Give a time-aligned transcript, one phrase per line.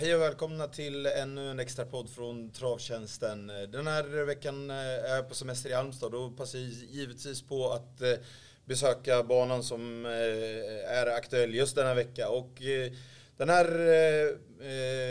[0.00, 3.46] Hej och välkomna till ännu en extra podd från Travtjänsten.
[3.46, 8.12] Den här veckan är jag på semester i Halmstad och passar givetvis på att eh,
[8.64, 12.28] besöka banan som eh, är aktuell just denna vecka.
[12.28, 12.92] Och eh,
[13.36, 13.66] den här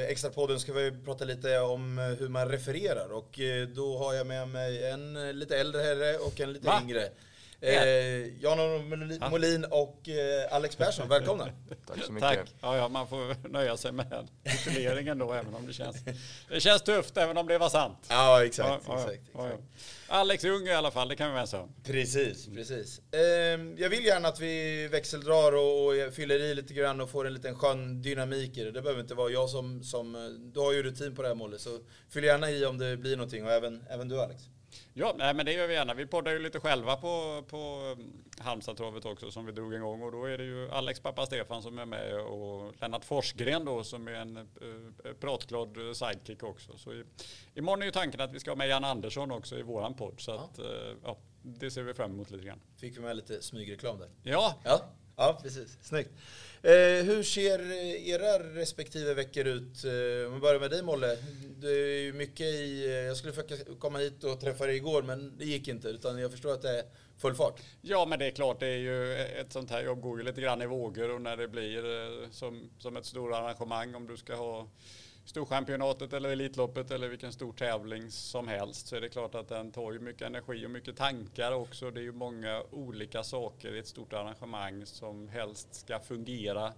[0.10, 3.40] extra podden ska vi prata lite om hur man refererar och
[3.76, 6.82] då har jag med mig en lite äldre herre och en lite Va?
[6.84, 7.10] yngre.
[7.62, 8.58] Eh, Jan
[9.32, 11.50] Molin och eh, Alex Persson, välkomna.
[11.88, 12.30] Tack så mycket.
[12.30, 12.54] Tack.
[12.62, 15.96] Ja, ja, man får nöja sig med tituleringen då, även om det känns,
[16.50, 17.98] det känns tufft, även om det var sant.
[18.10, 18.84] Ja, exakt.
[18.88, 19.64] Ja, exakt, ja, exakt.
[20.08, 21.70] Alex är ung i alla fall, det kan vi vara så.
[21.84, 23.02] Precis, precis.
[23.12, 23.22] Eh,
[23.78, 27.34] jag vill gärna att vi växeldrar och, och fyller i lite grann och får en
[27.34, 28.72] liten skön dynamik i det.
[28.72, 31.62] Det behöver inte vara jag som, som du har ju rutin på det här målet,
[31.62, 34.44] så fyll gärna i om det blir någonting och även, även du Alex.
[35.00, 35.94] Ja, nej, men det gör vi gärna.
[35.94, 37.96] Vi poddar ju lite själva på, på
[38.38, 41.80] Halmstadtravet också som vi drog igång och då är det ju Alex pappa Stefan som
[41.80, 46.78] är med och Lennart Forsgren då som är en uh, pratglad sidekick också.
[46.78, 47.04] Så i,
[47.56, 50.16] imorgon är ju tanken att vi ska ha med Jan Andersson också i våran podd
[50.18, 50.50] så ja.
[50.54, 50.66] att uh,
[51.04, 52.60] ja, det ser vi fram emot lite grann.
[52.78, 54.10] Fick vi med lite smygreklam där?
[54.24, 54.56] Ja.
[54.64, 54.82] ja.
[55.16, 55.78] Ja, precis.
[55.82, 56.12] Snyggt.
[56.62, 59.84] Eh, hur ser eh, era respektive veckor ut?
[59.84, 61.18] Eh, om vi börjar med dig Molle.
[61.58, 62.86] Det är ju mycket i...
[62.86, 65.88] Eh, jag skulle försöka komma hit och träffa dig igår, men det gick inte.
[65.88, 66.84] Utan jag förstår att det är
[67.18, 67.62] full fart.
[67.82, 70.42] Ja, men det är klart, det är ju ett sånt här jobb går ju lite
[70.42, 74.18] grann i vågor och när det blir eh, som, som ett stort arrangemang om du
[74.18, 74.68] ska ha
[75.28, 79.72] Storchampionatet eller Elitloppet eller vilken stor tävling som helst så är det klart att den
[79.72, 81.92] tar ju mycket energi och mycket tankar också.
[81.92, 86.74] Det är ju många olika saker i ett stort arrangemang som helst ska fungera.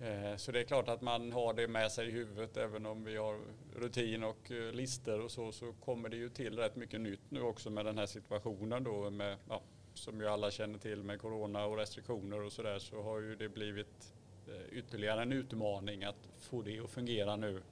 [0.00, 3.04] Eh, så det är klart att man har det med sig i huvudet även om
[3.04, 3.40] vi har
[3.76, 7.42] rutin och eh, lister och så så kommer det ju till rätt mycket nytt nu
[7.42, 9.62] också med den här situationen då med, ja,
[9.94, 13.48] som ju alla känner till med corona och restriktioner och sådär så har ju det
[13.48, 14.14] blivit
[14.50, 17.62] Eh, ytterligare en utmaning att få det att fungera nu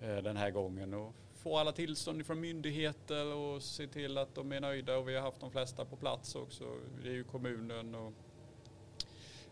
[0.00, 0.94] eh, den här gången.
[0.94, 5.14] Och få alla tillstånd från myndigheter och se till att de är nöjda och vi
[5.14, 6.64] har haft de flesta på plats också.
[7.02, 8.12] Det är ju kommunen och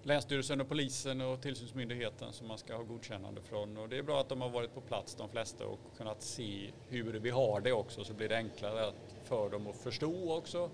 [0.03, 3.77] Länsstyrelsen och polisen och tillsynsmyndigheten som man ska ha godkännande från.
[3.77, 6.71] Och det är bra att de har varit på plats de flesta och kunnat se
[6.89, 8.93] hur vi har det också så blir det enklare
[9.25, 10.71] för dem att förstå också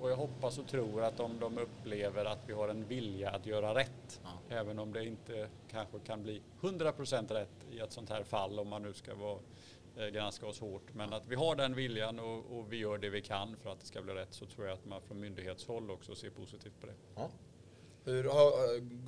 [0.00, 3.46] och jag hoppas och tror att om de upplever att vi har en vilja att
[3.46, 4.56] göra rätt, ja.
[4.56, 8.68] även om det inte kanske kan bli 100% rätt i ett sånt här fall om
[8.68, 9.38] man nu ska vara,
[9.96, 10.94] eh, granska oss hårt.
[10.94, 13.80] Men att vi har den viljan och, och, vi gör det vi kan för att
[13.80, 16.86] det ska bli rätt så tror jag att man från myndighetshåll också ser positivt på
[16.86, 16.94] det.
[17.14, 17.30] Ja.
[18.08, 18.22] Hur,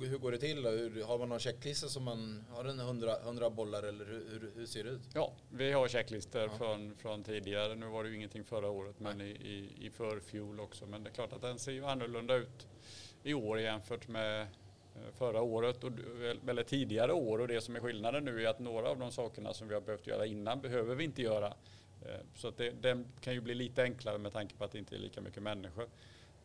[0.05, 0.65] hur går det till?
[0.65, 4.65] Hur, har man någon checklista som man har en hundra, hundra bollar eller hur, hur,
[4.65, 5.01] ser det ut?
[5.13, 6.49] Ja, vi har checklistor ja.
[6.57, 7.75] från, från tidigare.
[7.75, 10.85] Nu var det ju ingenting förra året men i, i, i förfjol också.
[10.85, 12.67] Men det är klart att den ser ju annorlunda ut
[13.23, 14.47] i år jämfört med eh,
[15.17, 15.91] förra året och,
[16.49, 19.53] eller tidigare år och det som är skillnaden nu är att några av de sakerna
[19.53, 21.47] som vi har behövt göra innan behöver vi inte göra.
[22.05, 24.79] Eh, så att det, den kan ju bli lite enklare med tanke på att det
[24.79, 25.87] inte är lika mycket människor.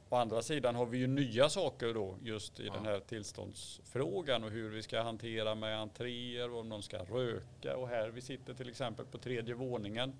[0.08, 2.72] Å andra sidan har vi ju nya saker då just i ja.
[2.72, 7.76] den här tillståndsfrågan och hur vi ska hantera med entréer och om de ska röka
[7.76, 10.12] och här vi sitter till exempel på tredje våningen.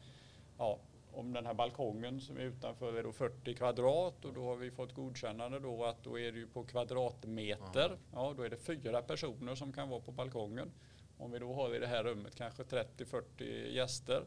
[0.58, 0.78] Ja,
[1.12, 4.70] om den här balkongen som är utanför är då 40 kvadrat och då har vi
[4.70, 7.98] fått godkännande då att då är det ju på kvadratmeter.
[8.12, 10.72] Ja, då är det fyra personer som kan vara på balkongen.
[11.18, 14.22] Om vi då har i det här rummet kanske 30-40 gäster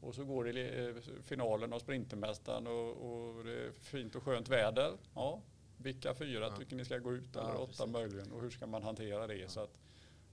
[0.00, 4.48] och så går det eh, finalen av Sprintermästaren och, och det är fint och skönt
[4.48, 4.92] väder.
[5.14, 5.42] Ja,
[5.76, 6.56] vilka fyra ja.
[6.56, 7.36] tycker ni ska gå ut?
[7.36, 7.86] Eller ja, åtta precis.
[7.86, 8.32] möjligen.
[8.32, 9.36] Och hur ska man hantera det?
[9.36, 9.48] Ja.
[9.48, 9.78] Så att,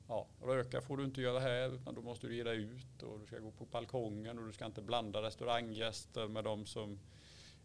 [0.07, 3.19] ja, röka får du inte göra här utan då måste du ge dig ut och
[3.19, 6.99] du ska gå på balkongen och du ska inte blanda restauranggäster med de som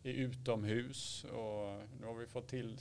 [0.03, 1.25] är utomhus.
[1.25, 2.79] Och nu har vi fått till,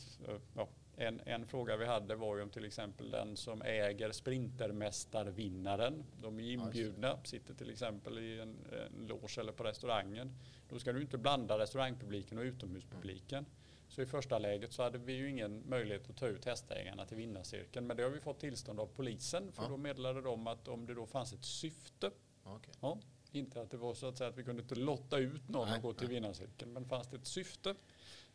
[0.55, 0.67] ja,
[1.01, 6.03] en, en fråga vi hade var ju om till exempel den som äger Sprintermästarvinnaren.
[6.21, 10.31] De är inbjudna, sitter till exempel i en, en loge eller på restaurangen.
[10.69, 13.45] Då ska du inte blanda restaurangpubliken och utomhuspubliken.
[13.87, 17.17] Så i första läget så hade vi ju ingen möjlighet att ta ut hästägarna till
[17.17, 17.87] vinnarcirkeln.
[17.87, 19.69] Men det har vi fått tillstånd av polisen för ja.
[19.69, 22.11] då meddelade de att om det då fanns ett syfte.
[22.43, 22.73] Okay.
[22.79, 22.99] Ja,
[23.31, 25.77] inte att det var så att säga att vi kunde inte lotta ut någon nej,
[25.77, 26.73] och gå till vinnarcirkeln.
[26.73, 27.75] Men fanns det ett syfte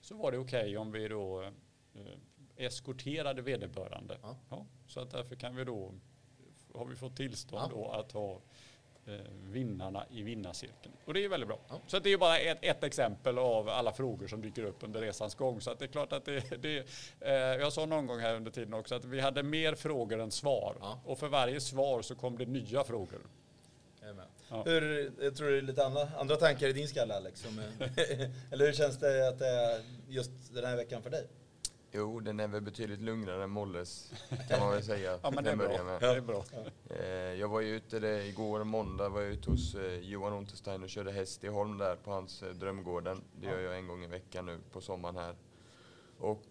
[0.00, 1.50] så var det okej okay om vi då eh,
[2.56, 4.18] eskorterade vederbörande.
[4.22, 4.36] Ja.
[4.50, 4.66] ja.
[4.86, 5.92] så att därför kan vi då,
[6.74, 7.76] har vi fått tillstånd ja.
[7.76, 8.40] då att ha
[9.06, 10.94] eh, vinnarna i vinnarcirkeln.
[11.04, 11.58] Och det är väldigt bra.
[11.68, 11.80] Ja.
[11.86, 15.34] Så det är bara ett, ett, exempel av alla frågor som dyker upp under resans
[15.34, 15.60] gång.
[15.60, 16.78] Så att det är klart att det, det
[17.20, 20.30] eh, jag sa någon gång här under tiden också att vi hade mer frågor än
[20.30, 20.98] svar.
[21.04, 23.20] Och för varje svar så kom det nya frågor.
[24.48, 24.62] Ja.
[24.66, 27.40] Hur, jag tror det är lite andra, andra tankar i din skalle Alex.
[27.40, 27.58] Som,
[28.50, 31.26] eller hur känns det att det är just den här veckan för dig?
[31.96, 34.12] Jo, den är väl betydligt lugnare än Molles
[34.48, 35.18] kan man väl säga.
[35.22, 35.84] ja, men det är bra.
[35.84, 36.00] Med.
[36.00, 36.44] Det är bra.
[36.90, 37.06] Eh,
[37.40, 40.88] jag var ju ute där igår måndag var jag ute hos eh, Johan Unterstein och
[40.88, 43.22] körde häst i Holm där på hans eh, Drömgården.
[43.40, 45.34] Det gör jag en gång i veckan nu på sommaren här.
[46.18, 46.42] Och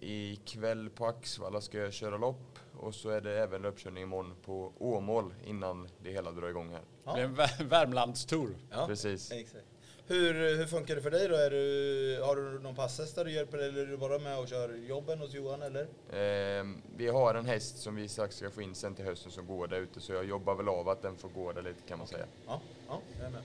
[0.00, 4.72] ikväll på Axvalla ska jag köra lopp och så är det även löpkörning imorgon på
[4.78, 6.82] Åmål innan det hela drar igång här.
[7.04, 7.14] Ja.
[7.14, 8.56] Det är en Värmlandstour.
[8.70, 9.32] Ja, Precis.
[9.32, 9.64] Exakt.
[10.10, 11.34] Hur, hur funkar det för dig då?
[11.34, 14.48] Är du, har du någon passhäst där du hjälper eller är du bara med och
[14.48, 15.82] kör jobben hos Johan eller?
[15.82, 16.64] Eh,
[16.96, 19.66] vi har en häst som vi strax ska få in sen till hösten som går
[19.66, 22.06] där ute så jag jobbar väl av att den får gå där lite kan man
[22.06, 22.24] säga.
[22.46, 23.40] Ja, ja jag är med.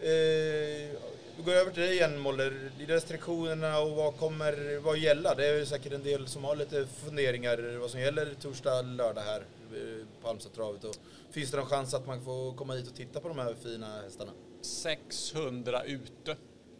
[0.00, 0.96] Eh,
[1.36, 2.70] vi går över till dig igen Moller.
[2.78, 5.34] Restriktionerna och vad kommer vad gälla?
[5.34, 9.40] Det är säkert en del som har lite funderingar vad som gäller torsdag, lördag här
[9.40, 10.98] eh, på Halmstadstravet.
[11.30, 14.02] Finns det någon chans att man får komma hit och titta på de här fina
[14.02, 14.32] hästarna?
[14.66, 16.36] 600 ute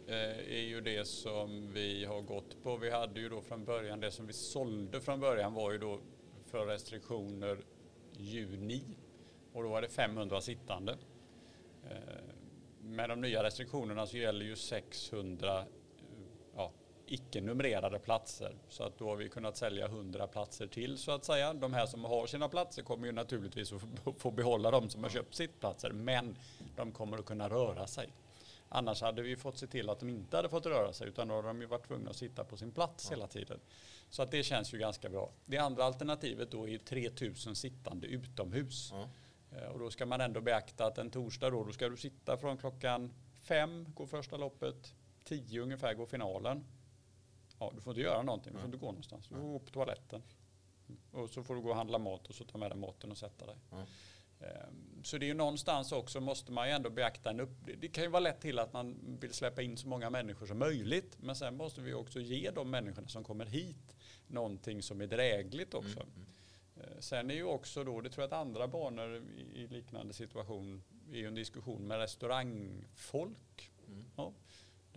[0.07, 2.77] eh, är ju det som vi har gått på.
[2.77, 5.99] Vi hade ju då från början, det som vi sålde från början var ju då
[6.45, 7.57] för restriktioner
[8.17, 8.83] juni
[9.53, 10.97] och då var det 500 sittande.
[11.89, 11.97] Eh,
[12.81, 15.65] med de nya restriktionerna så gäller ju 600
[17.07, 18.55] icke-numrerade platser.
[18.69, 21.53] Så att då har vi kunnat sälja 100 platser till så att säga.
[21.53, 23.81] De här som har sina platser kommer ju naturligtvis att
[24.17, 25.89] få behålla de som har köpt sittplatser.
[25.89, 26.37] Men
[26.75, 28.09] de kommer att kunna röra sig.
[28.69, 31.35] Annars hade vi fått se till att de inte hade fått röra sig utan då
[31.35, 33.15] hade de ju varit tvungna att sitta på sin plats ja.
[33.15, 33.59] hela tiden.
[34.09, 35.31] Så att det känns ju ganska bra.
[35.45, 38.93] Det andra alternativet då är 3000 sittande utomhus.
[38.93, 39.09] Ja.
[39.57, 42.37] Eh, och då ska man ändå beakta att en torsdag då, då ska du sitta
[42.37, 44.93] från klockan fem, går första loppet,
[45.23, 46.65] tio ungefär går finalen.
[47.59, 49.27] Ja, du får inte göra någonting, du får inte gå någonstans.
[49.27, 50.23] Du får gå på toaletten.
[51.11, 53.17] Och så får du gå och handla mat och så ta med dig maten och
[53.17, 53.55] sätta dig.
[54.39, 57.51] Ehm, så det är ju någonstans också måste man ju ändå beakta en upp...
[57.77, 60.59] Det kan ju vara lätt till att man vill släppa in så många människor som
[60.59, 61.17] möjligt.
[61.19, 63.95] Men sen måste vi också ge de människorna som kommer hit
[64.27, 65.99] någonting som är drägligt också.
[65.99, 66.27] Mm, mm.
[66.75, 70.83] Ehm, sen är ju också då, det tror jag att andra banor i liknande situation
[71.11, 73.71] är ju en diskussion med restaurangfolk.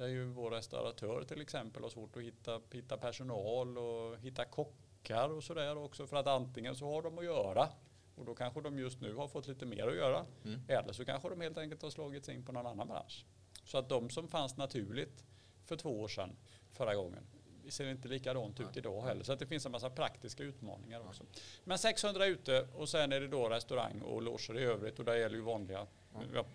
[0.00, 5.28] Där ju vår restauratör till exempel har svårt att hitta, hitta personal och hitta kockar
[5.28, 6.06] och sådär också.
[6.06, 7.68] För att antingen så har de att göra
[8.14, 10.26] och då kanske de just nu har fått lite mer att göra.
[10.44, 10.60] Mm.
[10.68, 13.24] Eller så kanske de helt enkelt har slagits in på någon annan bransch.
[13.64, 15.24] Så att de som fanns naturligt
[15.64, 16.36] för två år sedan,
[16.72, 17.26] förra gången,
[17.68, 19.24] ser inte likadant ut idag heller.
[19.24, 21.24] Så att det finns en massa praktiska utmaningar också.
[21.64, 25.14] Men 600 ute och sen är det då restaurang och loger i övrigt och där
[25.14, 25.86] gäller ju vanliga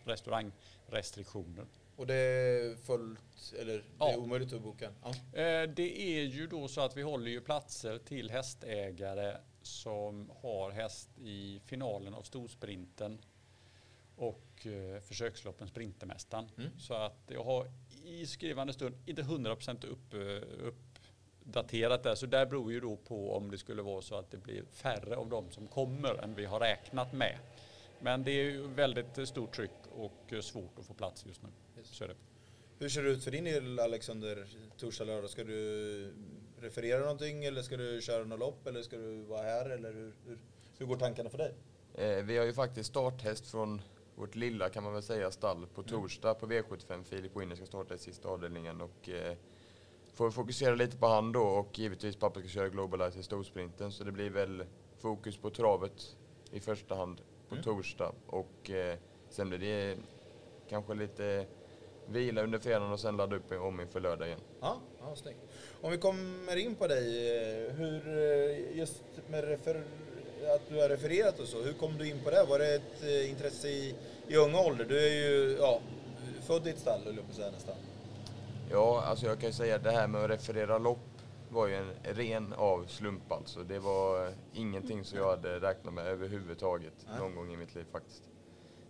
[0.04, 1.66] restaurangrestriktioner.
[1.96, 4.92] Och det är fullt, eller det är omöjligt att boka?
[5.04, 5.10] Ja.
[5.40, 10.72] Eh, det är ju då så att vi håller ju platser till hästägare som har
[10.72, 13.20] häst i finalen av storsprinten
[14.16, 16.50] och eh, försöksloppen Sprintermästaren.
[16.58, 16.80] Mm.
[16.80, 17.68] Så att jag har
[18.06, 22.16] i skrivande stund inte 100% upp, eh, uppdaterat där.
[22.16, 25.16] Så där beror ju då på om det skulle vara så att det blir färre
[25.16, 27.38] av dem som kommer än vi har räknat med.
[28.00, 31.50] Men det är ju väldigt stort tryck och eh, svårt att få plats just nu.
[31.84, 32.16] Så är det.
[32.80, 34.48] Hur ser det ut för din del Alexander,
[34.78, 35.30] torsdag, lördag?
[35.30, 36.14] Ska du
[36.60, 40.14] referera någonting eller ska du köra något lopp eller ska du vara här eller hur,
[40.26, 40.40] hur,
[40.78, 41.54] hur går tankarna för dig?
[41.94, 43.82] Eh, vi har ju faktiskt starthäst från
[44.16, 45.90] vårt lilla kan man väl säga stall på mm.
[45.90, 47.04] torsdag på V75.
[47.04, 49.38] Filip Winner ska starta i sista avdelningen och eh,
[50.14, 54.04] får fokusera lite på han då och givetvis pappa ska köra Globalize i storsprinten så
[54.04, 54.64] det blir väl
[54.98, 56.18] fokus på travet
[56.52, 57.64] i första hand på mm.
[57.64, 58.98] torsdag och eh,
[59.36, 59.98] sen blir det
[60.70, 61.46] kanske lite
[62.08, 64.40] vila under fredagen och sen ladda upp om inför lördag igen.
[64.62, 65.40] Ja, ja snyggt.
[65.82, 67.04] Om vi kommer in på dig,
[67.72, 68.02] hur
[68.74, 69.84] just med refer
[70.56, 72.44] att du har refererat och så, hur kom du in på det?
[72.44, 73.96] Var det ett eh, intresse i,
[74.28, 74.86] i unga ålder?
[74.86, 75.80] Du är ju ja,
[76.42, 77.76] född i ett stall, höll jag på att säga nästan.
[78.72, 81.00] Ja, alltså jag kan ju säga att det här med att referera lopp
[81.50, 83.60] var ju en ren av slump alltså.
[83.64, 87.20] Det var ingenting som jag hade räknat med överhuvudtaget Nej.
[87.20, 88.24] någon gång i mitt liv faktiskt.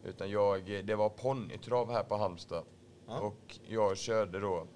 [0.05, 2.63] Utan jag, det var ponnytrav här på Halmstad.
[3.07, 3.19] Ja.
[3.19, 4.67] Och jag körde då,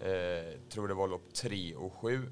[0.00, 2.22] eh, tror det var lopp 3 och 7.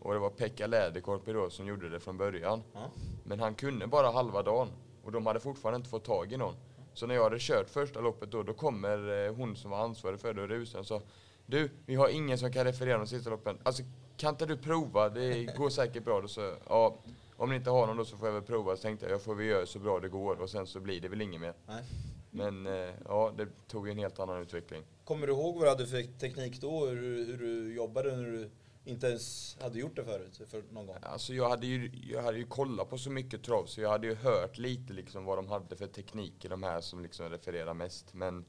[0.00, 2.62] Och det var Pekka Läderkorpi då som gjorde det från början.
[2.72, 2.90] Ja.
[3.24, 4.68] Men han kunde bara halva dagen.
[5.04, 6.54] Och de hade fortfarande inte fått tag i någon.
[6.94, 10.20] Så när jag hade kört första loppet då, då kommer eh, hon som var ansvarig
[10.20, 11.02] för det och rusade och sa
[11.46, 13.58] Du, vi har ingen som kan referera de sista loppen.
[13.62, 13.82] Alltså,
[14.16, 15.08] kan inte du prova?
[15.08, 16.20] Det går säkert bra.
[16.20, 16.98] Då så, ja,
[17.36, 18.76] om ni inte har någon då så får jag väl prova.
[18.76, 21.00] Så tänkte jag, jag får väl göra så bra det går och sen så blir
[21.00, 21.54] det väl inget mer.
[21.66, 21.84] Nej.
[22.30, 24.82] Men eh, ja, det tog en helt annan utveckling.
[25.04, 26.86] Kommer du ihåg vad du hade för teknik då?
[26.86, 28.50] Hur, hur du jobbade när du
[28.84, 30.40] inte ens hade gjort det förut?
[30.50, 30.96] För någon gång?
[31.02, 34.06] Alltså jag hade, ju, jag hade ju kollat på så mycket trav så jag hade
[34.06, 38.14] ju hört lite liksom vad de hade för tekniker de här som liksom refererar mest.
[38.14, 38.44] Men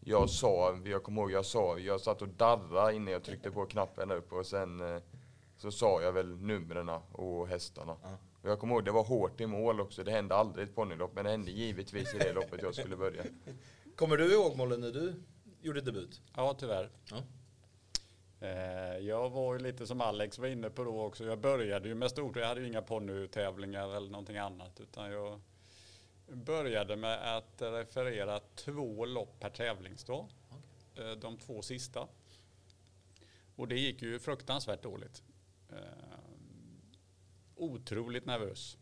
[0.00, 3.66] jag sa, jag kommer ihåg jag sa, jag satt och darrade innan jag tryckte på
[3.66, 5.02] knappen upp och sen, eh,
[5.60, 7.96] så sa jag väl numren och hästarna.
[8.02, 8.18] Ja.
[8.42, 10.04] Och jag kommer ihåg, det var hårt i mål också.
[10.04, 13.22] Det hände aldrig ett ponnylopp, men det hände givetvis i det loppet jag skulle börja.
[13.96, 15.14] Kommer du ihåg Mollen när du
[15.60, 16.20] gjorde debut?
[16.36, 16.90] Ja, tyvärr.
[17.10, 17.16] Ja.
[18.46, 21.24] Eh, Jag var ju lite som Alex var inne på då också.
[21.24, 22.36] Jag började ju med stort.
[22.36, 24.80] Jag hade ju inga ponnytävlingar eller någonting annat.
[24.80, 25.40] Utan jag
[26.28, 30.26] började med att referera två lopp per tävlingsdag.
[30.96, 32.08] Eh, De två sista.
[33.56, 35.22] Och det gick ju fruktansvärt dåligt.
[35.72, 36.00] Eh,
[37.54, 38.78] Otroligt nervös.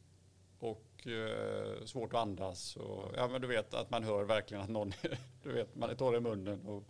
[0.58, 2.76] Och eh, svårt att andas.
[2.76, 4.92] Och, ja men du vet att man hör verkligen att någon,
[5.42, 6.66] du vet man är torr i munnen.
[6.66, 6.84] Och,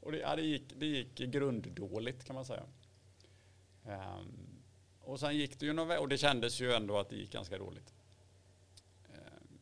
[0.00, 2.64] och det, ja, det, gick, det gick grunddåligt kan man säga.
[3.84, 4.62] Ehm,
[5.00, 7.58] och sen gick det ju några, och det kändes ju ändå att det gick ganska
[7.58, 7.94] dåligt.
[9.14, 9.58] Ehm,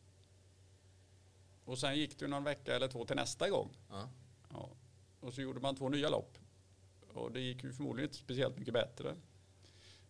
[1.65, 3.69] och sen gick det ju någon vecka eller två till nästa gång.
[3.89, 4.09] Ja.
[4.49, 4.69] Ja.
[5.19, 6.37] Och så gjorde man två nya lopp.
[7.13, 9.15] Och det gick ju förmodligen inte speciellt mycket bättre.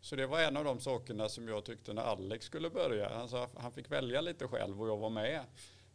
[0.01, 3.09] Så det var en av de sakerna som jag tyckte när Alex skulle börja.
[3.09, 5.41] Han, sa, han fick välja lite själv och jag var med.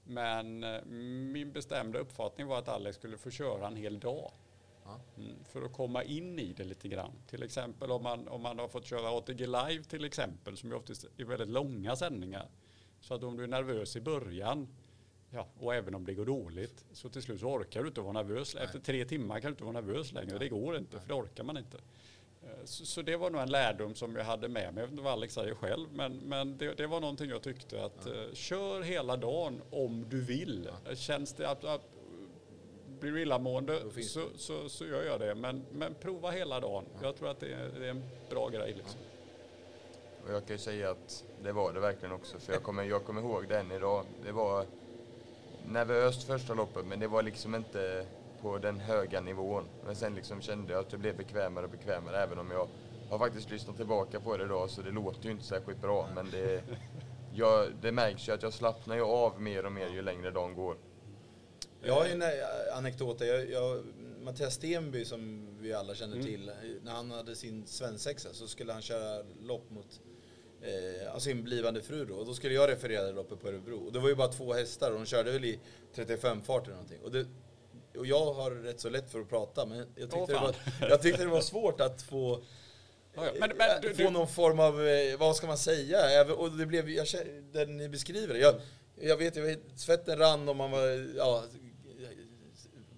[0.05, 4.33] Men eh, min bestämda uppfattning var att Alex skulle få köra en hel dag.
[5.17, 7.13] Mm, för att komma in i det lite grann.
[7.27, 10.77] Till exempel om man, om man har fått köra ATG Live till exempel, som ju
[10.77, 12.49] oftast är väldigt långa sändningar.
[13.01, 14.69] Så att om du är nervös i början,
[15.31, 18.13] ja, och även om det går dåligt, så till slut så orkar du inte vara
[18.13, 18.55] nervös.
[18.55, 20.39] Efter tre timmar kan du inte vara nervös längre.
[20.39, 21.79] Det går inte, för det orkar man inte.
[22.45, 24.81] Eh, Så, så det var nog en lärdom som jag hade med mig.
[24.81, 27.85] Jag vet inte vad Alex säger själv, men, men det, det var någonting jag tyckte
[27.85, 30.69] att eh, kör hela dagen om du vill.
[30.95, 31.83] Känns det att, att
[33.01, 35.35] blir illamående Då finns så, så, så gör jag det.
[35.35, 36.85] Men, men prova hela dagen.
[37.03, 38.75] Jag tror att det är, det är en bra grej.
[38.77, 39.01] Liksom.
[40.27, 42.39] Och jag kan ju säga att det var det verkligen också.
[42.39, 44.05] För jag kommer, jag kommer ihåg den idag.
[44.25, 44.67] Det var
[45.69, 48.07] nervöst första loppet, men det var liksom inte
[48.43, 49.65] på den höga nivån.
[49.85, 52.69] Men sen liksom kände jag att det blev bekvämare och bekvämare, även om jag
[53.11, 56.09] har faktiskt lyssnat tillbaka på det idag, så det låter ju inte särskilt bra.
[56.15, 56.63] Men det,
[57.35, 60.55] jag, det märks ju att jag slappnar ju av mer och mer ju längre dagen
[60.55, 60.77] går.
[61.85, 62.29] Jag har ju en eh,
[62.77, 63.21] anekdot.
[63.21, 63.85] Jag, jag,
[64.23, 66.27] Mattias Stenby som vi alla känner Mm.
[66.27, 66.51] till.
[66.83, 70.01] När han hade sin svensexa så skulle han köra lopp mot
[70.63, 72.15] eh, alltså sin blivande fru då.
[72.15, 73.87] Och då skulle jag referera det loppet på Örebro.
[73.87, 75.61] Och det var ju bara två hästar och de körde väl i
[75.95, 77.01] 35 fart eller någonting.
[77.05, 77.27] Och, det,
[77.97, 80.55] och jag har rätt så lätt för att prata men jag tyckte, Åh, det, var,
[80.89, 82.43] jag tyckte det var svårt att få
[83.15, 83.23] Ja.
[83.41, 86.25] Men, men, du, få någon form av, eh, vad ska man säga?
[86.35, 87.07] Och det blev, jag,
[87.53, 88.41] det ni beskriver det.
[88.41, 88.55] Jag,
[89.01, 91.45] jag vet, jag vet, svetten rann och man var, ja,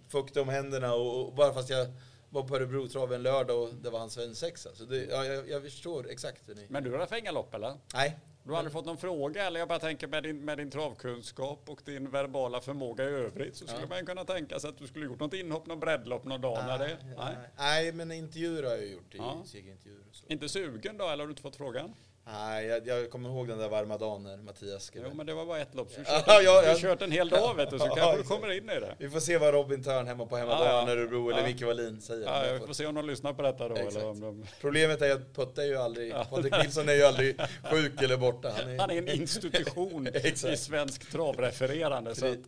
[0.09, 1.87] fuktade om händerna och, och bara fast jag
[2.31, 4.71] var på Örebro trav en lördag och det var hans svensexa.
[4.75, 6.67] Så det, ja, jag, jag förstår exakt hur ni...
[6.69, 7.75] men du har för inga lopp eller?
[7.95, 8.19] Nej.
[8.45, 11.63] Du har aldrig fått någon fråga eller jag bara tänker med din, med din travkunskap
[11.71, 13.89] och din verbala förmåga i övrigt så skulle Ja.
[13.89, 16.79] man kunna tänka sig att du skulle gjort något inhopp, något breddlopp någon dag när
[16.79, 16.99] det...
[17.05, 17.15] Nej.
[17.17, 17.37] Nej.
[17.59, 19.43] Nej, men intervjuer har jag gjort i Ja.
[19.47, 20.05] segerintervjuer.
[20.27, 21.95] Inte sugen då eller har du inte fått frågan?
[22.26, 25.02] Nej, jag, jag kommer ihåg den där varma dagen när Mattias skrev.
[25.09, 25.90] Jo men det var bara ett lopp.
[25.90, 26.73] Så du Ja, kört, ja, du ja.
[26.73, 28.95] har kört en hel dag vet du så kanske du kommer in i det.
[28.99, 30.93] Vi får se vad Robin Törn hemma på hemmabanan Ja, ja.
[30.93, 31.47] Örebro eller Ja.
[31.47, 32.26] Micke Wallin säger.
[32.26, 33.75] Ja, jag får- se om de lyssnar på detta då.
[33.76, 33.97] Exakt.
[33.97, 34.45] Eller om de...
[34.61, 36.25] Problemet är att Putte är ju aldrig, Ja.
[36.31, 37.40] Patrik Nilsson är ju aldrig
[37.71, 38.52] sjuk eller borta.
[38.57, 42.14] Han är, Han är en institution i svensk travrefererande.
[42.14, 42.38] Så att,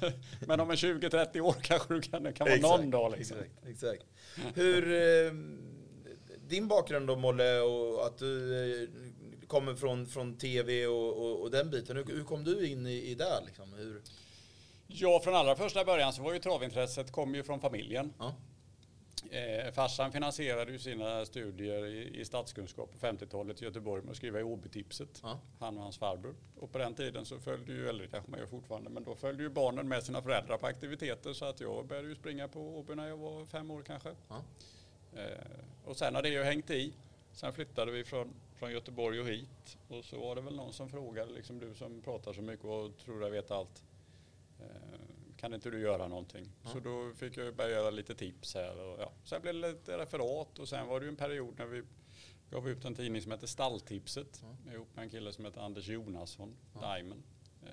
[0.00, 0.12] men,
[0.46, 3.36] men om en 20-30 år kanske du kan, det kan vara någon dag liksom.
[3.36, 4.02] Exakt, exakt.
[4.54, 5.32] Hur, eh,
[6.52, 8.32] din bakgrund då Molle och att du
[8.82, 8.88] eh,
[9.46, 11.96] kommer från, från tv och, och, och den biten.
[11.96, 13.72] Hur, hur kom du in i, i det liksom?
[13.72, 14.02] Hur,
[14.86, 18.12] Ja, från allra första början så var ju travintresset kom ju från familjen.
[18.18, 18.34] ja,
[19.30, 24.16] Eh, farsan finansierade ju sina studier i, i statskunskap på 50-talet i Göteborg med att
[24.16, 25.20] skriva i OB-tipset.
[25.22, 26.34] ja, Han och hans farbror.
[26.60, 29.14] Och på den tiden så följde ju, eller det kanske man gör fortfarande, men då
[29.14, 32.60] följde ju barnen med sina föräldrar på aktiviteter så att jag började ju springa på
[32.60, 34.14] OB när jag var fem år kanske.
[34.28, 34.42] ja.
[35.16, 36.92] Eh, och sen har det ju hängt i.
[37.32, 39.78] Sen flyttade vi från, från Göteborg och hit.
[39.88, 42.96] Och så var det väl någon som frågade, liksom du som pratar så mycket och
[42.96, 43.84] tror dig veta allt.
[44.60, 44.66] Eh,
[45.36, 46.48] kan inte du göra någonting?
[46.62, 46.70] Ja.
[46.70, 48.80] Så då fick jag börja göra lite tips här.
[48.80, 49.12] Och, ja.
[49.24, 51.82] Sen blev det lite referat och sen var det ju en period när vi
[52.50, 54.42] gav ut en tidning som heter Stalltipset.
[54.66, 54.72] Ja.
[54.72, 56.94] Ihop med en kille som heter Anders Jonasson, Ja.
[56.94, 57.22] Diamond.
[57.62, 57.70] Eh,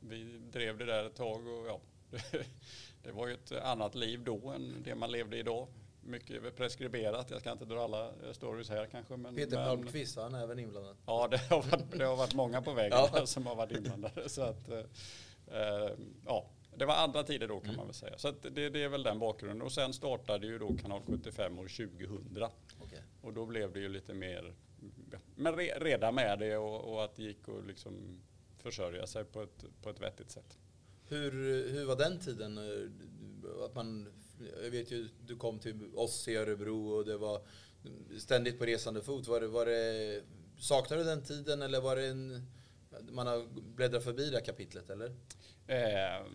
[0.00, 1.80] vi drev det där ett tag och ja,
[3.02, 5.68] det var ju ett annat liv då än det man levde idag.
[6.06, 9.16] Mycket preskriberat, jag ska inte dra alla eh, stories här kanske.
[9.16, 10.96] Men, Peter men, Palmqvist, han är även inblandad.
[11.06, 13.26] Ja, det har, varit, det har varit många på vägen Ja.
[13.26, 14.28] som har varit inblandade.
[14.28, 14.78] Så att, eh,
[15.46, 15.90] eh,
[16.26, 16.46] ja,
[16.76, 17.76] det var andra tider då kan Mm.
[17.76, 18.18] man väl säga.
[18.18, 19.62] Så det, det är väl den bakgrunden.
[19.62, 22.48] Och sen startade ju då kanal 75 år 2000.
[22.82, 23.02] Okej.
[23.22, 24.54] Och då blev det ju lite mer,
[25.34, 28.20] men re, reda med det och, och att det gick att liksom
[28.58, 30.58] försörja sig på ett, på ett vettigt sätt.
[31.08, 31.30] Hur,
[31.72, 32.58] hur var den tiden?
[32.58, 34.08] eh, Att man,
[34.62, 37.40] jag vet ju, du kom till oss i Örebro och det var
[38.18, 39.26] ständigt på resande fot.
[39.26, 40.22] Var det, var det,
[40.58, 42.46] saknar du den tiden eller var det en,
[43.10, 45.14] man har bläddrat förbi det här kapitlet eller?
[45.66, 46.26] Eh,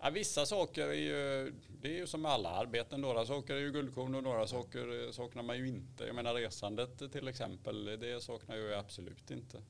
[0.00, 3.00] ja, vissa saker är ju, det är ju som alla arbeten.
[3.00, 6.04] Några saker är ju guldkorn och några saker saknar man ju inte.
[6.04, 9.62] Jag menar resandet till exempel, det saknar jag absolut inte.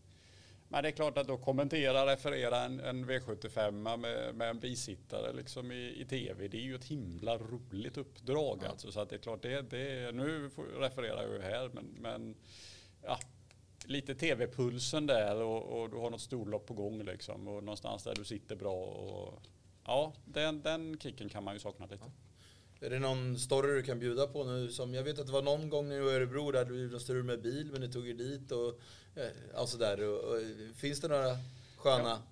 [0.73, 5.33] Men det är klart att då kommentera, referera en, en V75 med, med en bisittare
[5.33, 6.49] liksom i, i, tv.
[6.49, 8.69] Det är ju ett himla roligt uppdrag ja.
[8.69, 8.93] alltså.
[8.93, 12.35] Så att det är klart, det, det, nu refererar jag ju här men, men
[13.03, 13.19] ja,
[13.85, 18.15] lite tv-pulsen där och, och, du har något storlopp på gång liksom och någonstans där
[18.15, 18.85] du sitter bra.
[18.85, 19.43] Och,
[19.85, 22.05] ja, den, den kicken kan man ju sakna lite.
[22.05, 22.87] Ja.
[22.87, 24.69] Är det någon story du kan bjuda på nu?
[24.69, 27.01] Som, jag vet att det var någon gång när du var i Örebro där du
[27.01, 28.81] strul med bil men ni tog er dit och,
[29.55, 30.09] alltså där.
[30.09, 30.41] Och, och,
[30.77, 31.37] finns det några
[31.77, 32.09] sköna?
[32.09, 32.23] Ja.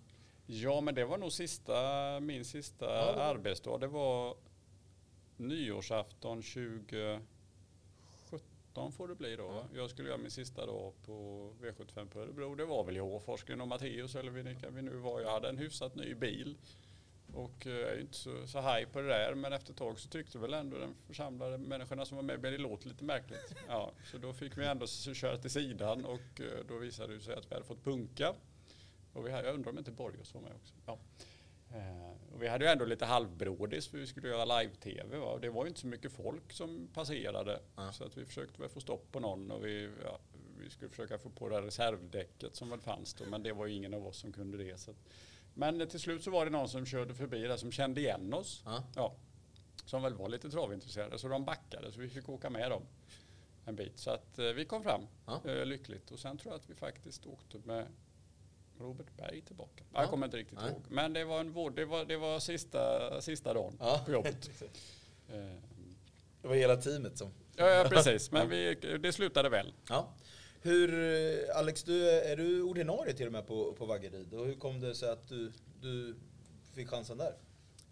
[0.47, 0.81] ja.
[0.81, 3.23] men det var nog sista, min sista ja.
[3.23, 3.79] arbetsdag.
[3.79, 4.37] Det var
[5.37, 7.21] nyårsafton 20
[8.71, 9.43] 17 får det bli då.
[9.43, 9.65] Ja.
[9.75, 12.55] Jag skulle göra min sista dag på V75 på Örebro.
[12.55, 15.21] Det var väl jag, Forsgren och Matteus eller vilka vi nu var.
[15.21, 16.57] Jag hade en hyfsat ny bil.
[17.35, 19.99] Och eh, jag är inte så, så high på det där men efter ett tag
[19.99, 23.55] så tyckte väl ändå den församlade människorna som var med det låter lite märkligt.
[23.69, 27.35] Ja, så då fick vi ändå köra till sidan och eh, då visade det sig
[27.35, 28.35] att vi hade fått punka.
[29.13, 30.75] Och vi hade, jag undrar om inte Borgos var med också.
[30.87, 30.99] Ja.
[31.75, 35.19] Eh, och vi hade ju ändå lite halvbrådis för vi skulle göra live-tv.
[35.19, 35.27] Va?
[35.27, 37.61] Och det var ju inte så mycket folk som passerade.
[37.77, 37.93] Ja.
[37.93, 40.19] Så att vi försökte väl få stopp på någon och vi, ja,
[40.59, 43.25] vi skulle försöka få på det här reservdäcket som väl fanns då.
[43.25, 44.81] Men det var ju ingen av oss som kunde det.
[44.81, 44.95] Så
[45.55, 48.63] men till slut så var det någon som körde förbi där som kände igen oss.
[48.65, 48.85] Ja.
[48.95, 49.15] ja
[49.91, 51.19] som väl var lite travintresserade.
[51.19, 52.83] Så de backade så vi fick åka med dem
[53.65, 53.99] en bit.
[53.99, 55.41] Så att eh, vi kom fram ja.
[55.45, 56.11] Eh, lyckligt.
[56.11, 57.87] Och sen tror jag att vi faktiskt åkte med
[58.79, 59.85] Robert Berg tillbaka.
[59.93, 60.01] Ja.
[60.01, 60.83] Jag kommer inte riktigt ihåg.
[60.89, 64.51] Men det var, en vård, det var, det var sista, sista dagen på jobbet.
[66.43, 67.31] det var hela teamet som...
[67.57, 68.31] Ja, ja precis.
[68.33, 69.73] Men vi, det slutade väl.
[69.89, 70.09] Ja.
[70.63, 74.35] Hur, Alex, du, är du ordinarie till och med på, på Vaggeryd?
[74.35, 76.17] Och hur kom det sig att du, du
[76.75, 77.35] fick chansen där?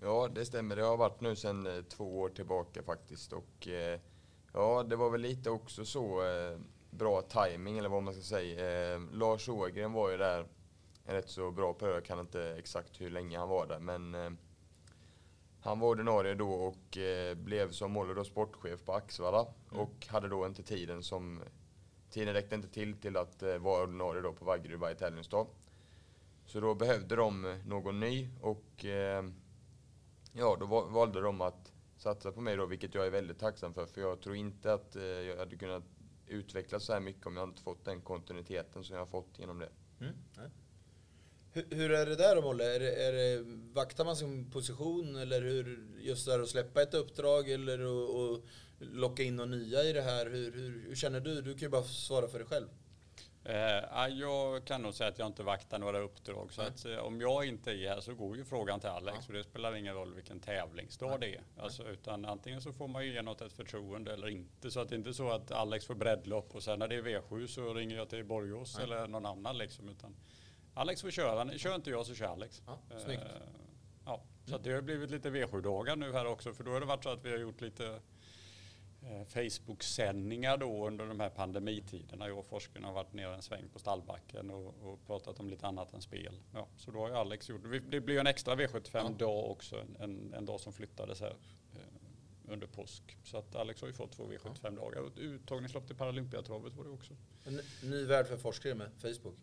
[0.00, 0.76] Ja, det stämmer.
[0.76, 3.33] Det har varit nu sedan eh, två år tillbaka faktiskt.
[3.33, 4.00] Och eh,
[4.52, 6.59] ja, det var väl lite också så eh,
[6.90, 8.98] bra timing eller vad man ska säga.
[9.12, 10.46] Lars Ågren var ju där
[11.04, 11.96] en rätt så bra period.
[11.96, 14.31] Jag kan inte exakt hur länge han var där, men eh,
[15.61, 19.81] han var ordinarie då och eh, blev som mål då sportchef på Axvalla mm.
[19.83, 21.42] och hade då inte tiden som
[22.11, 25.47] Tiden räckte inte till till att eh, vara ordinarie då på Vaggeryd varje tävlingsdag.
[26.47, 29.25] Så då behövde de eh, någon ny och eh,
[30.33, 33.87] ja, då valde de att satsa på mig då, vilket jag är väldigt tacksam för.
[33.87, 35.85] För jag tror inte att eh, jag hade kunnat
[36.27, 39.59] utvecklas så här mycket om jag inte fått den kontinuiteten som jag har fått genom
[39.59, 39.68] det.
[40.01, 40.14] Mm.
[41.53, 42.77] Hur, är det där då Molle?
[42.77, 46.94] Är är det, vaktar man sin position eller hur, just det här att släppa ett
[46.94, 48.40] uppdrag eller att
[48.79, 50.27] locka in några nya i det här?
[50.27, 51.43] Hur, hur, hur, känner du?
[51.43, 52.69] Du kan ju bara svara för dig själv.
[53.45, 56.53] Eh, jag kan nog säga att jag inte vaktar några uppdrag.
[56.53, 59.17] Så att, eh, om jag inte är här så går ju frågan till Alex.
[59.21, 59.23] Ja.
[59.27, 61.43] För det spelar ingen roll vilken tävlingsdag det är.
[61.57, 64.71] Alltså, utan antingen så får man ju ge något ett förtroende eller inte.
[64.71, 67.03] Så att det inte är så att Alex får breddlopp och sen när det är
[67.03, 69.59] V7 så ringer jag till Borgås eller någon annan.
[69.59, 70.17] Liksom, utan
[70.75, 71.59] Alex får köra.
[71.59, 72.62] Kör inte jag så kör Alex.
[72.67, 73.23] Ja, snyggt.
[73.23, 73.29] Uh,
[74.05, 74.62] ja, så mm.
[74.62, 76.53] det har blivit lite V7-dagar nu här också.
[76.53, 78.01] För då har det varit så att vi har gjort lite
[79.29, 82.29] Facebook-sändningar då under de här pandemitiderna.
[82.29, 85.66] Jag och forskaren har varit nere en sväng på stallbacken och, och, pratat om lite
[85.66, 86.40] annat än spel.
[86.55, 88.01] Ja, så då har ju Alex gjort det.
[88.01, 89.77] blir en extra V75-dag också.
[89.81, 91.35] En, en, en, dag som flyttades här
[92.50, 93.16] under påsk.
[93.24, 95.00] Så att Alex har ju fått två V75-dagar.
[95.00, 97.12] Och uttagningslopp till Paralympiatravet var det också.
[97.44, 99.37] En ny värld för forskare med Facebook.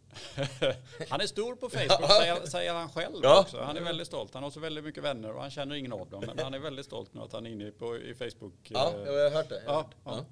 [1.09, 3.41] han är stor på Facebook, säger, säger han själv ja.
[3.41, 3.61] också.
[3.61, 4.33] Han är väldigt stolt.
[4.33, 6.23] Han har så väldigt mycket vänner och han känner ingen av dem.
[6.27, 8.53] Men han är väldigt stolt nu att han är inne på, i Facebook.
[8.63, 9.63] Ja, eh, jag har hört det.
[9.65, 10.25] Ja, ja.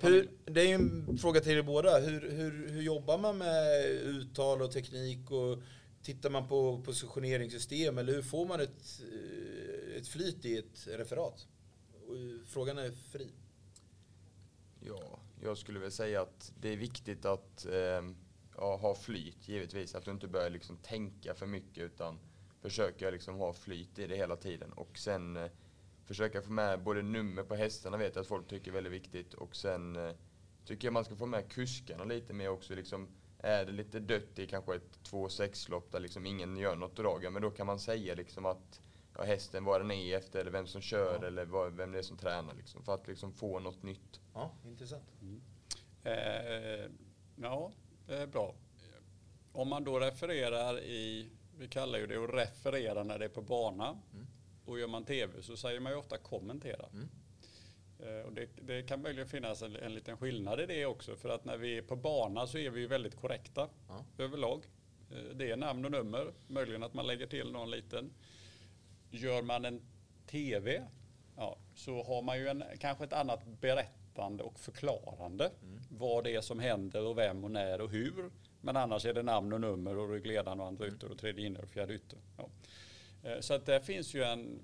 [0.00, 1.98] Hur, det är ju en fråga till er båda.
[1.98, 5.30] Hur, hur, hur jobbar man med uttal och teknik?
[5.30, 5.58] Och
[6.02, 7.98] tittar man på positioneringssystem?
[7.98, 11.46] Eller hur får man ett, eh, ett flyt i ett referat?
[12.08, 13.32] Eh, frågan är fri.
[14.80, 18.02] Ja, jag skulle väl säga att det är viktigt att eh,
[18.56, 19.94] ja, ha flyt givetvis.
[19.94, 22.18] Att du inte börjar liksom tänka för mycket utan
[22.60, 24.72] försöka liksom ha flyt i det hela tiden.
[24.72, 25.50] Och sen eh,
[26.04, 29.34] försöka få med både nummer på hästarna vet jag att folk tycker är väldigt viktigt.
[29.34, 30.12] Och sen eh,
[30.64, 32.74] tycker jag man ska få med kuskarna lite mer också.
[32.74, 37.32] Liksom, är det lite dött i kanske ett 2-6-lopp där liksom ingen gör något drag,
[37.32, 38.80] men då kan man säga liksom att
[39.18, 41.26] ja, hästen, vad den är efter, eller vem som kör, ja.
[41.26, 42.54] eller vad, vem det är som tränar.
[42.54, 44.20] Liksom, för att liksom få något nytt.
[44.34, 45.08] Ja, intressant.
[45.20, 45.42] Mm.
[46.04, 46.90] Eh,
[47.36, 47.72] ja,
[48.06, 48.54] det är bra.
[49.52, 53.42] Om man då refererar i, vi kallar ju det att referera när det är på
[53.42, 53.98] bana.
[54.12, 54.26] Mm.
[54.64, 56.86] Och gör man tv så säger man ju ofta kommentera.
[56.92, 57.08] Mm.
[57.98, 61.16] Eh, och det, det, kan möjligen finnas en, en liten skillnad i det också.
[61.16, 64.04] För att när vi är på bana så är vi väldigt korrekta ja.
[64.24, 64.64] överlag.
[65.10, 66.32] Eh, det är namn och nummer.
[66.46, 68.10] Möjligen att man lägger till någon liten.
[69.10, 69.82] Gör man en
[70.26, 70.82] TV
[71.36, 75.50] ja, så har man ju en, kanske ett annat berättande och förklarande.
[75.62, 75.80] Mm.
[75.90, 78.30] Vad det är som händer och vem och när och hur.
[78.60, 80.96] Men annars är det namn och nummer och ryggledaren och andra mm.
[80.96, 82.18] ytter och tredje inner och fjärde ytter.
[82.36, 82.48] Ja.
[83.22, 84.62] Eh, så att det finns ju en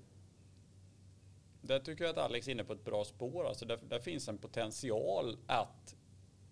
[1.67, 3.47] där tycker jag att Alex är inne på ett bra spår.
[3.47, 5.95] Alltså där, där finns en potential att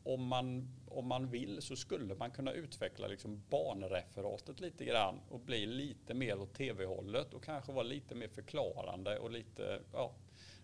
[0.04, 5.40] om man, om man vill så skulle man kunna utveckla liksom banreferatet lite grann och
[5.40, 10.16] bli lite mer åt tv-hållet och kanske vara lite mer förklarande och lite, ja,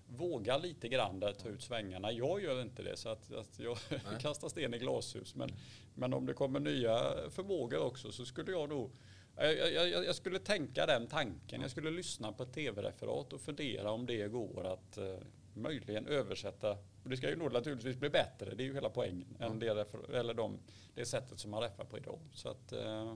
[0.07, 2.11] våga lite grann där, ta ut svängarna.
[2.11, 3.77] Jag gör inte det så att, att jag
[4.19, 5.35] kastar sten i glashus.
[5.35, 5.49] Men,
[5.95, 8.91] men om det kommer nya förmågor också så skulle jag nog
[9.35, 11.61] jag, jag, jag, skulle tänka den tanken.
[11.61, 15.17] Jag skulle lyssna på ett tv-referat och fundera om det går att uh,
[15.61, 16.71] möjligen översätta.
[17.03, 19.51] Och det ska ju nog naturligtvis bli bättre, det är ju hela poängen, mm.
[19.51, 20.59] än det, eller de,
[20.95, 22.19] det sättet som man räffar på idag.
[22.33, 23.15] Så att, uh,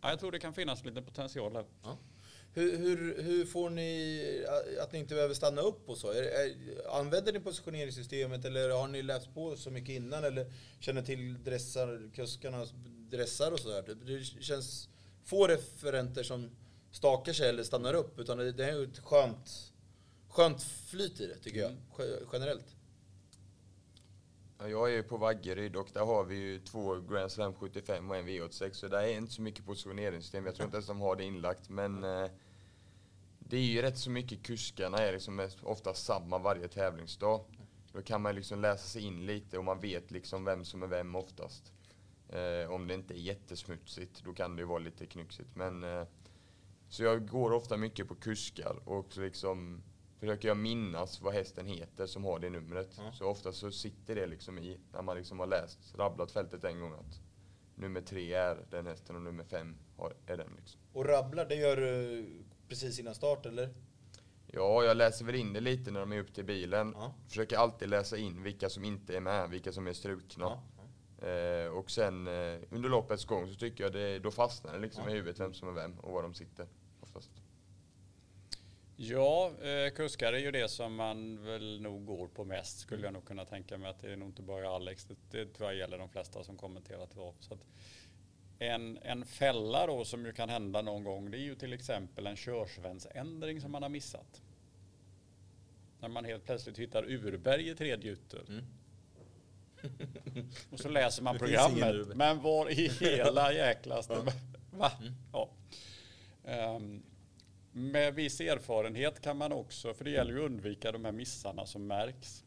[0.00, 1.64] ja, jag tror det kan finnas lite potential här.
[1.82, 1.98] Ja.
[2.52, 4.46] Hur, hur, hur, får ni
[4.82, 6.10] att ni inte behöver stanna upp och så?
[6.10, 6.54] Är, är,
[6.90, 12.72] använder ni positioneringssystemet eller har ni läst på så mycket innan eller känner till dressarkuskarnas
[13.10, 13.96] dressar och sådär?
[14.06, 14.88] Det känns
[15.24, 16.50] få referenter som
[16.90, 19.69] stakar sig eller stannar upp utan det är ett skönt,
[20.30, 22.28] skönt flyt i det tycker jag, mm.
[22.32, 22.76] generellt.
[24.58, 28.10] Ja, jag är ju på Vaggeryd och där har vi ju två Grand Slam 75
[28.10, 30.46] och en V86 så där är inte så mycket positioneringssystem.
[30.46, 32.30] Jag tror inte ens de har det inlagt men eh,
[33.38, 37.44] det är ju rätt så mycket kuskarna är liksom ofta samma varje tävlingsdag.
[37.92, 40.86] Då kan man liksom läsa sig in lite och man vet liksom vem som är
[40.86, 41.72] vem oftast.
[42.28, 45.56] Eh, om det inte är jättesmutsigt, då kan det ju vara lite knyxigt.
[45.56, 46.06] Men, eh,
[46.88, 49.82] så jag går ofta mycket på kuskar och liksom
[50.20, 52.98] försöker jag minnas vad hästen heter som har det numret.
[52.98, 53.12] Mm.
[53.12, 56.80] Så ofta så sitter det liksom i, när man liksom har läst, rabblat fältet en
[56.80, 57.20] gång att
[57.74, 59.76] nummer tre är den hästen och nummer fem
[60.26, 60.50] är den.
[60.56, 60.80] Liksom.
[60.92, 62.26] Och rabblar, det gör du
[62.68, 63.74] precis innan start eller?
[64.46, 66.94] Ja, jag läser väl in det lite när de är upp till bilen.
[66.96, 67.14] Ja.
[67.28, 70.44] Försöker alltid läsa in vilka som inte är med, vilka som är strukna.
[70.44, 70.62] Ja.
[71.28, 75.08] Eh, och sen eh, under loppets gång så tycker jag det, då fastnar det liksom
[75.08, 76.66] i huvudet vem som är vem och var de sitter.
[79.02, 83.12] Ja, eh, kuskar är ju det som man väl nog går på mest skulle jag
[83.12, 85.04] nog kunna tänka mig att det är nog inte bara Alex.
[85.04, 87.34] Det, det tror jag gäller de flesta som kommenterar trav.
[87.40, 87.66] Så att
[88.58, 92.26] en, en fälla då som ju kan hända någon gång det är ju till exempel
[92.26, 94.42] en körsvensändring som man har missat.
[96.00, 98.44] När man helt plötsligt hittar urberg i tredje ytter.
[98.48, 98.64] Mm.
[100.70, 102.16] Och så läser man programmet.
[102.16, 104.14] Men var i hela jäklaste...
[104.70, 104.92] Va?
[105.00, 105.12] Mm.
[105.32, 105.50] Ja.
[106.76, 107.02] Um,
[107.72, 111.66] med viss erfarenhet kan man också, för det gäller ju att undvika de här missarna
[111.66, 112.44] som märks.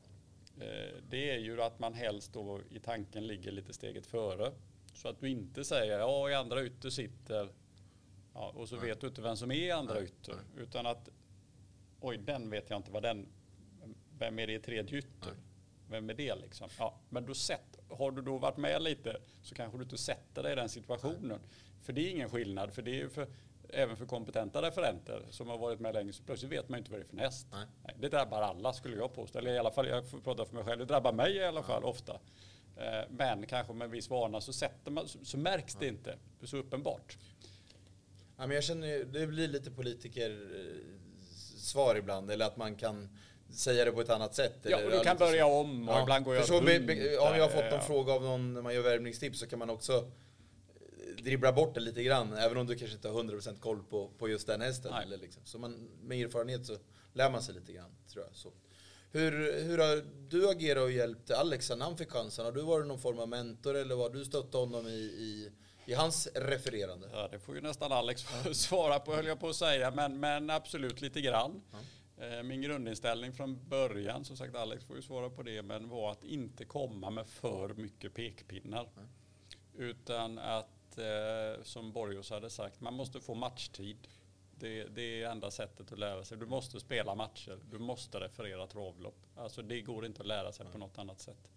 [0.57, 4.51] Uh, det är ju att man helst då i tanken ligger lite steget före.
[4.93, 7.49] Så att du inte säger ja i andra ytter sitter
[8.33, 10.35] ja, och så vet du inte vem som är i andra ytter.
[10.57, 11.09] Utan att
[11.99, 13.27] oj den vet jag inte vad den,
[14.17, 15.33] vem är det i tredje ytter?
[15.89, 16.69] Vem är det liksom?
[16.79, 20.43] Ja, men då sett, har du då varit med lite så kanske du inte sätter
[20.43, 21.39] dig i den situationen.
[21.81, 23.27] För det är ingen skillnad, för det är för,
[23.69, 26.99] även för kompetenta referenter som har varit med länge så plötsligt vet man inte vad
[26.99, 27.47] det är för häst.
[27.51, 27.65] Nej.
[27.83, 30.55] Nej, det drabbar alla skulle jag påstå, eller i alla fall, jag får prata för
[30.55, 31.89] mig själv, det drabbar mig i alla fall ja.
[31.89, 32.19] ofta.
[32.77, 36.17] Eh, men kanske med en viss vana så, sätter man, så, så märks det inte
[36.43, 37.17] så uppenbart.
[38.37, 40.99] Ja, men jag känner det blir lite politiker eh,
[41.57, 43.09] svar ibland, eller att man kan
[43.49, 44.59] säga det på ett annat sätt.
[44.63, 46.01] Ja, eller, och du kan börja om och ja.
[46.01, 46.77] ibland går jag så, be,
[47.17, 47.81] Om jag har fått någon ja.
[47.81, 50.11] fråga av någon när man gör värvningstips så kan man också
[51.17, 54.11] eh, dribbla bort det lite grann, även om du kanske inte har 100% koll på,
[54.17, 54.93] på just den hästen.
[54.93, 55.41] Eller liksom.
[55.45, 56.77] Så man, med erfarenhet så
[57.13, 58.35] lär man sig lite grann, tror jag.
[58.35, 58.53] Så.
[59.11, 62.45] Hur, hur har du agerat och hjälpt Alex när han fick chansen?
[62.45, 65.51] Har du varit någon form av mentor eller var du stöttat honom i, i,
[65.85, 67.09] i hans refererande?
[67.13, 70.49] Ja, det får ju nästan Alex svara på höll jag på att säga, men, men
[70.49, 71.61] absolut lite grann.
[71.71, 71.77] Ja.
[72.17, 76.11] Eh, min grundinställning från början, som sagt Alex får ju svara på det, men var
[76.11, 78.89] att inte komma med för mycket pekpinnar.
[78.97, 79.09] Mm.
[79.89, 84.07] Utan att, eh, som Borgos hade sagt, man måste få matchtid.
[84.59, 86.37] Det, det, är enda sättet att lära sig.
[86.37, 89.25] Du måste spela matcher, du måste referera travlopp.
[89.35, 90.73] Alltså det går inte att lära sig mm.
[90.73, 91.49] på något annat sätt.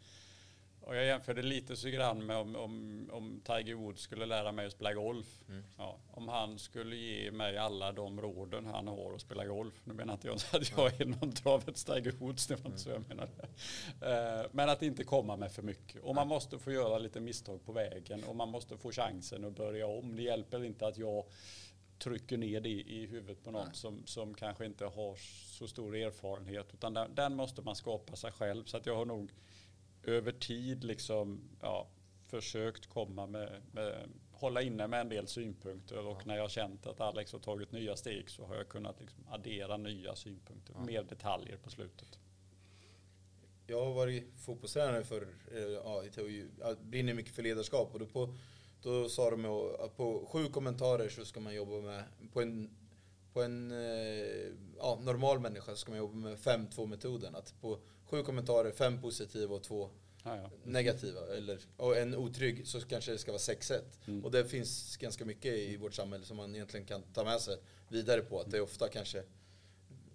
[0.87, 4.67] Och jag jämförde lite så grann med om, om, om Tiger Woods skulle lära mig
[4.67, 5.41] att spela golf.
[5.49, 5.65] Mm.
[5.79, 9.75] Ja, om han skulle ge mig alla de råden han har att spela golf.
[9.85, 12.91] Nu menar inte jag att jag är någon travets Tiger Woods, det var inte så
[12.91, 13.33] jag menade.
[13.33, 16.03] Uh, men att inte komma med för mycket.
[16.03, 19.57] Och man måste få göra lite misstag på vägen och man måste få chansen att
[19.57, 20.17] börja om.
[20.17, 21.25] Det hjälper inte att jag
[21.99, 25.17] trycker ner det i huvudet på någon som, som kanske inte har
[25.59, 26.67] så stor erfarenhet.
[26.75, 28.65] Utan den, den, måste man skapa sig själv.
[28.65, 29.33] Så att jag har nog
[30.09, 31.89] över tid liksom, ja,
[32.27, 36.07] försökt komma med, med, hålla inne med en del synpunkter.
[36.07, 36.23] Och ja.
[36.25, 39.77] när jag känt att Alex har tagit nya steg så har jag kunnat liksom addera
[39.77, 40.75] nya synpunkter.
[40.75, 40.85] Ja.
[40.85, 42.19] Mer detaljer på slutet.
[43.67, 46.05] Jag har varit fotbollstränare för, eh, ja,
[46.59, 47.91] jag brinner mycket för ledarskap.
[47.93, 48.35] Och då på
[48.83, 49.45] då sa de
[49.81, 52.71] att på sju kommentarer så ska man jobba med, på en,
[53.33, 57.35] på en eh, ja, normal människa ska man jobba med 5-2-metoden.
[57.35, 59.91] Att på sju kommentarer, fem positiva och två
[60.23, 60.51] ah, ja.
[60.65, 63.81] negativa, eller, och en otrygg, så kanske det ska vara 6-1.
[64.07, 64.25] Mm.
[64.25, 67.57] Och det finns ganska mycket i vårt samhälle som man egentligen kan ta med sig
[67.89, 68.41] vidare på.
[68.41, 69.23] Att det är ofta kanske,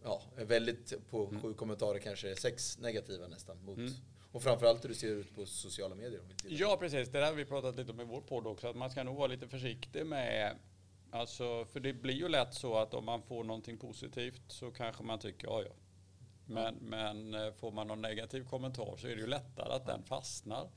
[0.04, 1.42] ja, väldigt på mm.
[1.42, 3.92] sju kommentarer kanske är sex negativa nästan mot mm.
[4.34, 6.22] Och framförallt hur det ser ut på sociala medier.
[6.48, 7.10] ja, precis.
[7.10, 8.68] Det där har vi pratat lite om i vår podd också.
[8.68, 10.58] Att man ska nog vara lite försiktig med
[11.14, 15.04] Alltså, för det blir ju lätt så att om man får någonting positivt så kanske
[15.04, 15.72] man tycker ja, ja.
[16.46, 20.04] Men, men eh, får man någon negativ kommentar så är det ju lättare att den
[20.04, 20.70] fastnar.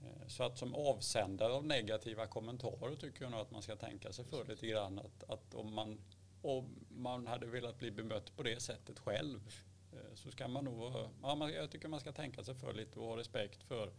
[0.00, 4.12] Eh, så att som avsändare av negativa kommentarer tycker jag nog att man ska tänka
[4.12, 4.98] sig för lite grann.
[4.98, 6.00] Att, att om, man,
[6.42, 9.40] om man hade velat bli bemött på det sättet själv
[9.92, 13.06] Eh, så ska man nog, ja, jag tycker man ska tänka sig för lite och
[13.06, 13.92] ha respekt för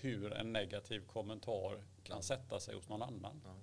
[0.00, 3.42] hur en negativ kommentar kan sätta sig hos någon annan.
[3.44, 3.54] Ja,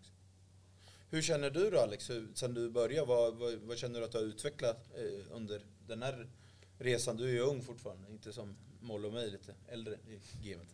[1.09, 3.07] hur känner du då Alex, sen du började?
[3.07, 6.29] Vad, vad, vad, känner du att du har utvecklat eh, under den här
[6.77, 7.17] resan?
[7.17, 10.67] Du är ju ung fortfarande, inte som Molle och mig, lite äldre i gamet.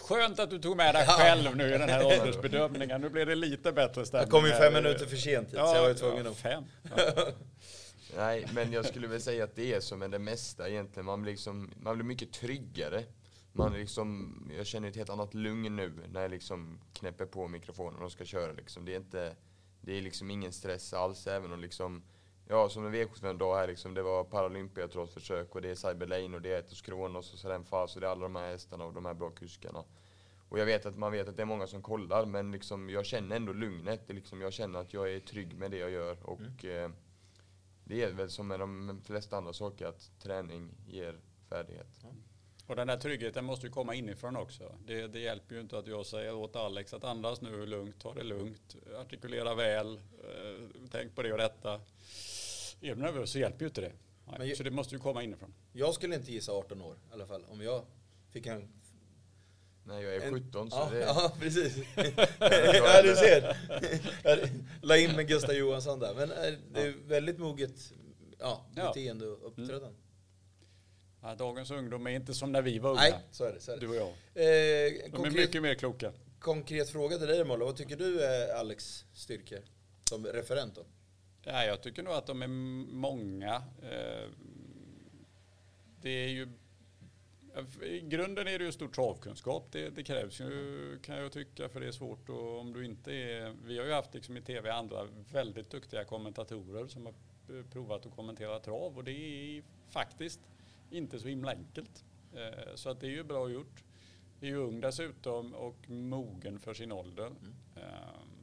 [0.00, 3.00] Skönt att du tog med dig själv nu i den här åldersbedömningen.
[3.00, 4.22] Nu blir det lite bättre stämning.
[4.22, 6.36] Jag kom ju fem minuter för sent hit, ja, så jag var tvungen ja, att...
[6.36, 6.64] Fem.
[6.96, 7.12] Ja.
[8.16, 11.06] Nej, men jag skulle väl säga att det är så med det mesta egentligen.
[11.06, 13.04] Man blir, liksom, man blir mycket tryggare.
[13.52, 18.02] Man liksom, jag känner ett helt annat lugn nu när jag liksom knäpper på mikrofonen
[18.02, 18.52] och ska köra.
[18.52, 18.84] Liksom.
[18.84, 19.36] Det, är inte,
[19.80, 22.02] det är liksom ingen stress alls, även om liksom,
[22.48, 26.52] ja, som en V75-dag här, liksom, det var Paralympiatrotsförsök och det är Cyberlane och det
[26.52, 29.14] är Etos Kronos och Serenfas och det är alla de här hästarna och de här
[29.14, 29.84] bra kuskarna.
[30.48, 33.06] Och jag vet att man vet att det är många som kollar, men liksom, jag
[33.06, 34.06] känner ändå lugnet.
[34.06, 36.18] Det liksom, jag känner att jag är trygg med det jag gör.
[36.22, 36.84] Och, mm.
[36.84, 36.96] eh,
[37.84, 42.04] det är väl som med de flesta andra saker att träning ger färdighet.
[42.68, 44.74] Och den här tryggheten måste ju komma inifrån också.
[44.86, 48.14] Det, det, hjälper ju inte att jag säger åt Alex att andas nu lugnt, ta
[48.14, 51.74] det lugnt, artikulera väl, eh, tänk på det och detta.
[52.80, 53.92] Är du nervös så hjälper ju inte det.
[54.38, 55.54] Nej, så det måste ju komma inifrån.
[55.72, 57.44] Jag skulle inte gissa 18 år i alla fall.
[57.48, 57.82] Om jag
[58.32, 58.68] fick en
[59.84, 61.00] Nej, jag är 17 så ja, det...
[61.00, 61.76] Ja, precis.
[62.72, 63.56] ja, du ser.
[64.24, 64.38] Jag
[64.82, 66.14] la in med Gustav Johansson där.
[66.14, 67.92] Men eh, det är väldigt moget
[68.38, 69.86] ja, beteende och uppträdande.
[69.86, 70.07] Mm.
[71.22, 73.00] Ja, dagens ungdom är inte som när vi var unga.
[73.00, 73.60] Nej, så är det.
[73.60, 73.80] Så är det.
[73.80, 74.08] Du och jag.
[74.08, 76.12] Eh, De konkret, är mycket mer kloka.
[76.38, 77.64] Konkret fråga till dig Molla.
[77.64, 79.60] Vad tycker du är Alex styrkor
[80.04, 80.84] som referent då?
[81.42, 82.48] Ja, jag tycker nog att de är
[82.92, 83.54] många.
[83.82, 84.28] Eh,
[86.00, 86.48] det är ju
[87.82, 89.68] i grunden är det ju stor travkunskap.
[89.72, 93.12] Det, det, krävs ju kan jag tycka för det är svårt och om du inte
[93.12, 93.54] är.
[93.64, 97.14] Vi har ju haft liksom i tv andra väldigt duktiga kommentatorer som har
[97.72, 100.40] provat att kommentera trav och det är faktiskt
[100.90, 102.04] inte så himla enkelt.
[102.34, 103.84] Eh, så att det är ju bra gjort.
[104.40, 107.26] Är ju ung dessutom och mogen för sin ålder.
[107.26, 107.54] Mm.
[107.76, 108.38] Ehm,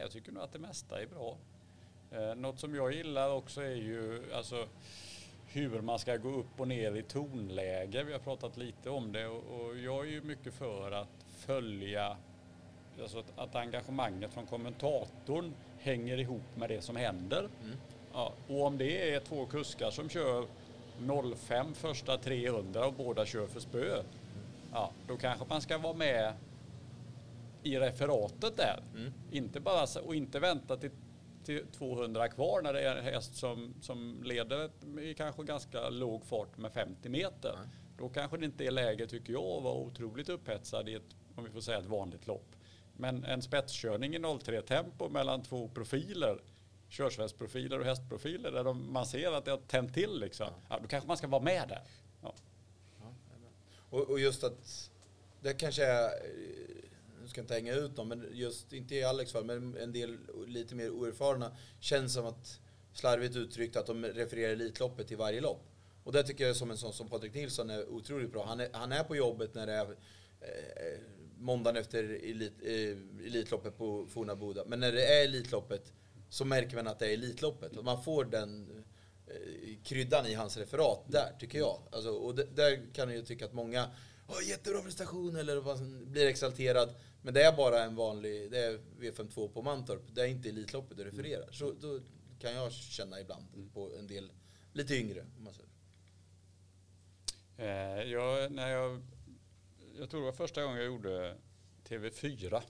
[0.00, 1.38] jag tycker nog att det mesta är bra.
[2.10, 4.68] Eh, något som jag gillar också är ju alltså
[5.46, 8.04] hur man ska gå upp och ner i tonläge.
[8.04, 12.16] Vi har pratat lite om det och, jag är ju mycket för att följa,
[13.02, 17.48] alltså att, att engagemanget från kommentatorn hänger ihop med det som händer.
[17.64, 17.76] Mm.
[18.16, 20.46] Ja, och om det är två kuskar som kör
[21.36, 24.02] 05 första 300 och båda kör för spö,
[24.72, 26.32] ja, då kanske man ska vara med
[27.62, 28.82] i referatet där.
[28.96, 29.12] Mm.
[29.30, 30.90] Inte bara, och inte vänta till
[31.46, 36.24] till 200 kvar när det är en häst som, som leder i kanske ganska låg
[36.24, 37.54] fart med 50 meter.
[37.58, 37.68] Nej.
[37.98, 41.44] Då kanske det inte är läge, tycker jag, att vara otroligt upphetsad i ett, om
[41.44, 42.56] vi får säga ett vanligt lopp.
[42.96, 46.38] Men en spetskörning i 03 tempo mellan två profiler,
[46.88, 50.48] körsvetsprofiler och hästprofiler, där de, man ser att det har tänt till liksom.
[50.68, 51.82] Ja, då kanske man ska vara med där.
[52.22, 52.34] Ja.
[53.00, 53.14] Ja,
[53.90, 54.90] och, och just att
[55.40, 56.10] det kanske är
[57.26, 60.18] nu ska inte hänga ut dem, men just, inte i Alex fall, men en del
[60.46, 62.60] lite mer oerfarna känns som att,
[62.94, 65.62] slarvigt uttryckt, att de refererar Elitloppet till varje lopp.
[66.04, 68.46] Och det tycker jag som en sån som Patrik Nilsson är otroligt bra.
[68.46, 69.86] Han är, han är på jobbet när det är
[70.40, 71.00] eh,
[71.38, 74.64] måndagen efter elit, eh, Elitloppet på Forna Boda.
[74.66, 75.92] Men när det är Elitloppet
[76.28, 77.76] så märker man att det är Elitloppet.
[77.76, 78.84] Och man får den
[79.26, 81.82] eh, kryddan i hans referat där, tycker jag.
[81.92, 83.90] Alltså, och där kan jag ju tycka att många
[84.26, 86.94] har jättebra prestation eller blir exalterad.
[87.22, 90.02] Men det är bara en vanlig, det är V52 på Mantorp.
[90.12, 91.48] Det är inte Elitloppet du refererar.
[91.52, 92.00] Så då
[92.38, 93.68] kan jag känna ibland Mm.
[93.70, 94.32] på en del
[94.72, 95.24] lite yngre.
[95.38, 95.70] Om man säger.
[97.58, 99.02] Eh, jag, när jag,
[99.98, 101.36] jag tror det var första gången jag gjorde
[101.88, 102.62] TV4.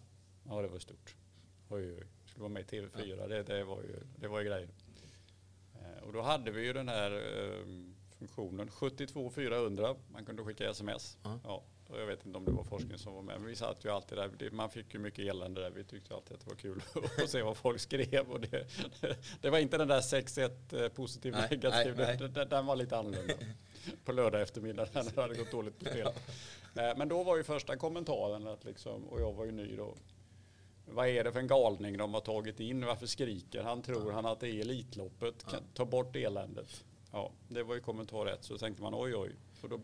[0.49, 1.14] Ja, det var stort.
[1.69, 2.03] Oj, oj,
[2.37, 3.29] skulle vara med i TV4.
[3.29, 4.68] Det, det, var ju, det var ju grejen.
[5.75, 7.66] Eh, och då hade vi ju den här eh,
[8.18, 9.94] funktionen 72 400.
[10.12, 11.18] Man kunde skicka sms.
[11.22, 11.40] Ja.
[11.44, 13.40] Ja, och jag vet inte om det var forskning som var med.
[13.40, 14.51] Men vi satt ju alltid där.
[14.51, 15.70] Man fick ju mycket elände där.
[15.70, 16.83] Vi tyckte alltid att det var kul
[17.22, 18.31] att se vad folk skrev.
[18.31, 18.66] Och det,
[19.40, 21.96] det var inte den där 6-1 eh, positiv Nej, negativ.
[21.96, 22.29] nej, nej.
[22.31, 23.35] Den- Den, var lite annorlunda.
[24.05, 26.09] På lördag eftermiddag när det hade gått dåligt på spel.
[26.75, 29.94] Nej, Men då var ju första kommentaren att liksom, och jag var ju ny då.
[30.87, 32.87] Vad är det för en galning de har tagit in?
[32.87, 33.83] Varför skriker han?
[33.83, 35.46] Tror han att det är Elitloppet?
[35.46, 36.85] Kan, ta bort eländet.
[37.12, 38.44] Ja, det var ju kommentar ett.
[38.44, 39.33] Så tänkte man oj oj.
[39.55, 39.81] För då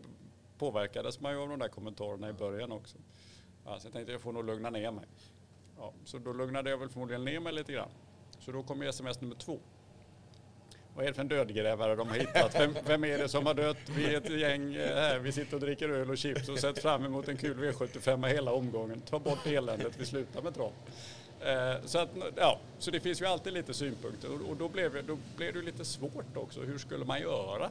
[0.57, 2.97] påverkades man ju av de där kommentarerna i början också.
[3.65, 5.05] Ja, så jag tänkte jag får nog lugna ner mig.
[5.77, 7.89] Ja, så då lugnade jag väl förmodligen ner mig lite grann.
[8.39, 9.59] Så då kom sms nummer två.
[10.95, 12.55] Vad är det för en dödgrävare de har hittat?
[12.59, 13.77] Vem, vem är det som har dött?
[13.95, 16.79] Vi är ett gäng eh, här, vi sitter och dricker öl och chips och sett
[16.81, 19.01] fram emot en kul V75 hela omgången.
[19.01, 20.71] Ta bort eländet, vi slutar med trav.
[21.41, 25.01] Eh, så, att, ja, så det finns ju alltid lite synpunkter och, då, blev, det-
[25.01, 26.61] då blev det lite svårt också.
[26.61, 27.69] Hur skulle man göra?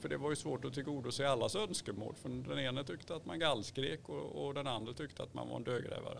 [0.00, 2.14] För det var ju svårt att tillgodose allas önskemål.
[2.22, 5.56] För den ena tyckte att man gallskrek och, och den andra tyckte att man var
[5.56, 6.18] en dödgrävare.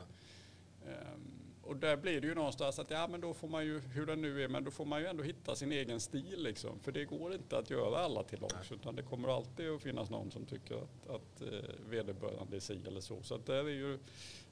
[0.87, 1.36] Ehm,
[1.66, 4.22] och där blir det ju någonstans att ja men då får man ju, hur den
[4.22, 6.79] nu är, men då får man ju ändå hitta sin egen stil liksom.
[6.81, 10.11] För det går inte att göra alla till lags utan det kommer alltid att finnas
[10.11, 13.22] någon som tycker att, att eh, vederbörande är si eller så.
[13.22, 13.98] Så att det är ju,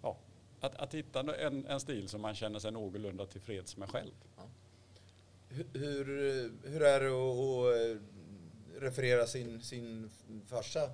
[0.02, 0.16] ja,
[0.60, 4.12] att, att hitta en, en stil som man känner sig någorlunda tillfreds med själv.
[5.48, 6.04] Hur, hur,
[6.64, 10.10] hur är det att, att referera sin, sin
[10.46, 10.90] farsa,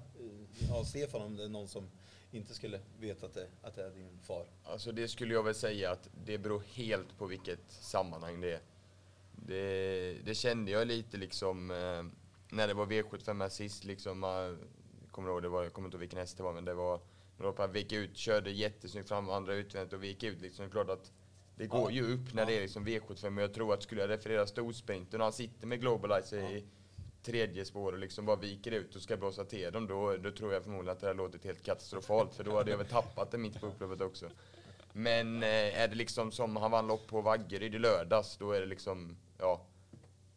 [0.69, 1.89] ja, Stefan, om det är någon som
[2.33, 4.47] inte skulle veta att det, att det är din far?
[4.65, 8.61] Alltså det skulle jag väl säga att det beror helt på vilket sammanhang det är.
[9.33, 12.05] Det, det kände jag lite liksom eh,
[12.57, 14.25] när det var V75 här sist liksom.
[14.25, 14.67] eh,
[15.11, 17.01] kommer ihåg, det var, jag kommer inte ihåg vilken häst det var men det var
[17.39, 20.65] Loppet gick ut, körde jättesnyggt fram, andra utvändigt och gick ut liksom.
[20.65, 21.13] Det är klart att
[21.57, 21.97] det går Ja.
[21.97, 22.47] ju upp när Ja.
[22.49, 25.67] det är liksom V75 men jag tror att skulle jag referera storsprinten och han sitter
[25.67, 26.65] med Globalizer i
[27.23, 30.53] tredje spår och liksom bara viker ut och ska blåsa till dem då, då tror
[30.53, 33.39] jag förmodligen att det hade låtit helt katastrofalt för då hade jag väl tappat det
[33.39, 34.31] mitt på upploppet också.
[34.93, 38.61] Men eh, är det liksom som han vann lopp på Vaggeryd i lördags, då är
[38.61, 39.67] det liksom, ja,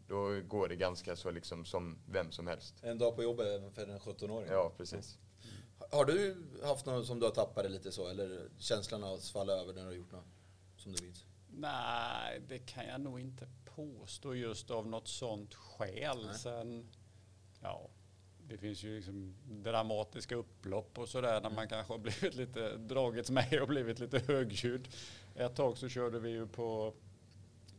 [0.08, 2.76] då går det ganska så liksom som vem som helst.
[2.82, 4.48] En dag på jobbet även för en 17-åring?
[4.52, 5.18] Ja, precis.
[5.92, 9.28] Har du haft något som du har tappat det lite så, eller känslan av att
[9.28, 10.26] falla över när du har gjort något
[10.78, 11.26] som du minns?
[11.48, 16.26] Nej, det kan jag nog inte påstå just av något sånt skäl.
[16.26, 16.36] Nej.
[16.36, 16.90] Sen,
[17.62, 17.90] ja,
[18.48, 23.32] det finns ju liksom dramatiska upplopp och sådär när man kanske har blivit lite, dragits
[23.32, 24.88] med och blivit lite högljudd.
[25.36, 26.94] Ett tag så körde vi ju på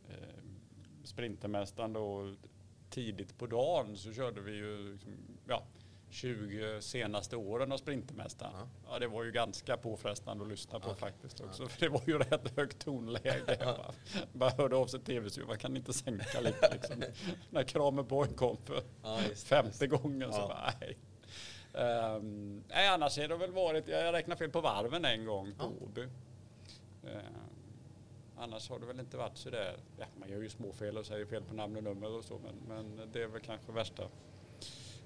[0.09, 0.43] eh,
[1.03, 2.35] Sprintermästaren då
[2.89, 5.34] tidigt på dagen så körde vi ju liksom,
[6.15, 8.53] 20 senaste åren av Sprintermästaren.
[8.55, 8.67] Ja.
[8.89, 8.99] Ja.
[8.99, 10.95] det var ju ganska påfrestande att lyssna på Ja.
[10.95, 11.67] faktiskt också.
[11.67, 13.57] För det var ju rätt högt tonläge.
[13.59, 13.75] Jag
[14.33, 17.03] bara, hörde av sig tv-studion, man kan inte sänka lite liksom.
[17.49, 20.47] När Kramerborg kom för Ja, just femte gången så Ja.
[20.47, 20.97] bara, nej.
[21.73, 25.63] Ehm, nej, annars har det väl varit, jag räknar fel på varven en gång på
[25.63, 25.85] Ja.
[25.85, 26.01] Åby.
[26.01, 27.19] Ehm,
[28.37, 31.05] annars har det väl inte varit så där, ja, man gör ju små fel och
[31.05, 32.55] säger fel på namn och nummer och så, men,
[32.95, 34.03] men det är väl kanske värsta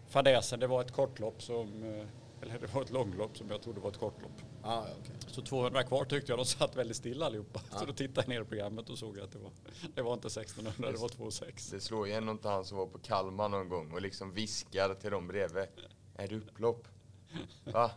[0.09, 0.59] fadäsen.
[0.59, 2.05] Det var ett kortlopp som, eh,
[2.41, 4.31] eller det var ett långlopp som jag trodde var ett kortlopp.
[4.63, 5.15] Ja, ja, okej.
[5.27, 7.61] Så 200 kvar tyckte jag de satt väldigt stilla allihopa.
[7.71, 7.79] Ja.
[7.79, 9.51] Så då tittade jag ner i programmet och såg att det var,
[9.95, 11.71] det var inte 1600, det var 2,6.
[11.71, 14.93] Det slår ju ändå inte han som var på Kalmar någon gång och liksom viskar
[14.93, 15.65] till dem bredvid.
[16.15, 16.87] Är det upplopp?
[17.63, 17.91] Va?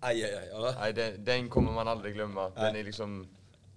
[0.00, 0.48] Aj, aj, aj.
[0.52, 0.74] Ja.
[0.80, 2.50] Nej, den, den kommer man aldrig glömma.
[2.50, 3.28] Den är liksom,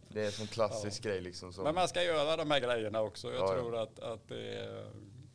[0.10, 1.54] det är en sån klassisk grej liksom.
[1.54, 3.28] Som, Men man ska göra de här grejerna också.
[3.28, 3.62] Jag Ja, ja.
[3.62, 4.86] tror att, att det är,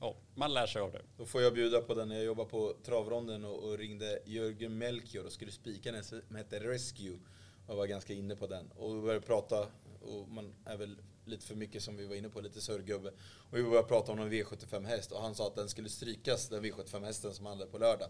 [0.03, 1.03] ja, man lär sig av det.
[1.17, 4.79] Då får jag bjuda på den när jag jobbade på travronden och, och ringde Jörgen
[4.79, 7.19] Melchior och skulle spika den som hette Rescue.
[7.67, 8.71] Och var ganska inne på den.
[8.71, 9.67] Och vi började prata,
[10.01, 13.09] och man är väl lite för mycket som vi var inne på, lite sörgubbe.
[13.51, 16.49] Och vi började prata om en V75 häst och han sa att den skulle strykas,
[16.49, 18.09] den V75 hästen som han hade på lördag.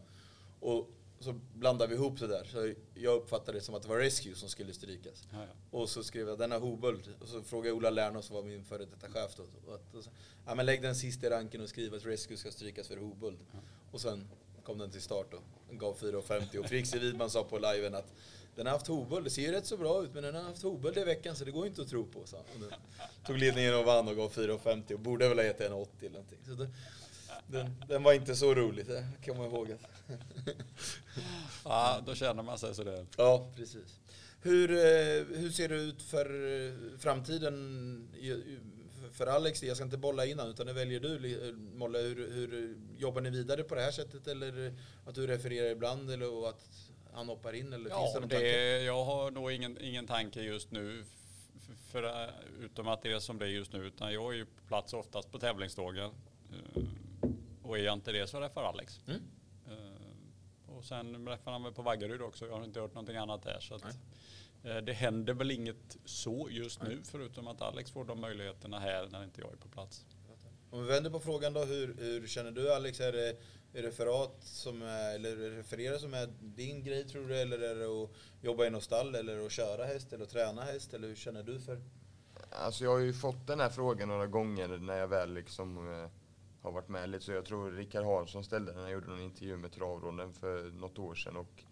[0.60, 0.90] Och
[1.20, 2.44] så blandade vi ihop det där.
[2.44, 5.28] Så jag uppfattade det som att det var Rescue som skulle strykas.
[5.32, 5.78] Ja, ja.
[5.78, 7.14] Och så skrev jag denna Hoböld.
[7.20, 9.44] Och så frågade jag Ola Lernås som var min före detta chef då.
[10.44, 12.88] Och och ja men lägg den sist i ranken och skriv att Rescue ska strykas
[12.88, 13.38] för Hoböld.
[13.90, 14.28] Och sen
[14.64, 15.30] kom den till start.
[15.68, 18.12] Den gav 4,50 och Frixie Widman sa på liven att
[18.56, 20.62] den har haft Hoböld, det ser ju rätt så bra ut men den har haft
[20.62, 22.26] Hoböld i veckan så det går inte att tro på.
[22.26, 22.36] Så.
[22.36, 22.72] Och den
[23.26, 26.38] tog ledningen och vann och gav 4,50 och borde väl ha gett 1,80 eller någonting.
[26.46, 26.68] Så det,
[27.46, 29.76] den, den var inte så rolig, det kan man ihåg.
[31.64, 33.06] Ja, då känner man sig sådär.
[33.16, 34.00] ja, precis.
[34.40, 36.26] Hur, eh, hur ser det ut för
[36.66, 38.08] eh, framtiden
[39.12, 39.62] för Alex?
[39.62, 41.98] Jag ska inte bolla innan, utan det väljer du Molle.
[41.98, 44.26] Hur, hur jobbar ni vidare på det här sättet?
[44.26, 44.74] Eller
[45.06, 46.10] att du refererar ibland?
[46.10, 46.68] Eller att
[47.12, 47.72] han hoppar in?
[47.72, 51.04] Eller ja, finns det, det Jag har nog ingen, ingen tanke just nu.
[51.90, 53.86] För, utom att det är som det är just nu.
[53.86, 56.10] Utan jag är ju på plats oftast på tävlingsdagen.
[57.62, 59.00] Och är jag inte det så refererar Alex.
[59.06, 59.20] Mm.
[60.66, 62.46] Och sen träffade han väl på Vaggeryd också.
[62.46, 63.60] Jag har inte hört någonting annat där.
[63.60, 63.90] Så att, eh,
[64.62, 69.24] det händer väl inget så just nu förutom att Alex får de möjligheterna här när
[69.24, 70.04] inte jag är på plats.
[70.70, 73.00] Om vi vänder på frågan då, hur, hur känner du Alex?
[73.00, 73.36] Är det,
[73.72, 77.40] referat som är, eller referera som är din grej tror du?
[77.40, 78.10] Eller är det att
[78.40, 80.94] jobba i något stall eller att köra häst eller att träna häst?
[80.94, 81.82] Eller hur känner du för?
[82.50, 86.10] Alltså jag har ju fått den här frågan några gånger när jag väl liksom eh,
[86.62, 87.24] har varit med lite.
[87.24, 90.70] Så jag tror Rickard Hansson ställde den när jag gjorde någon intervju med Travronden för
[90.70, 91.36] något år sedan.
[91.36, 91.64] Och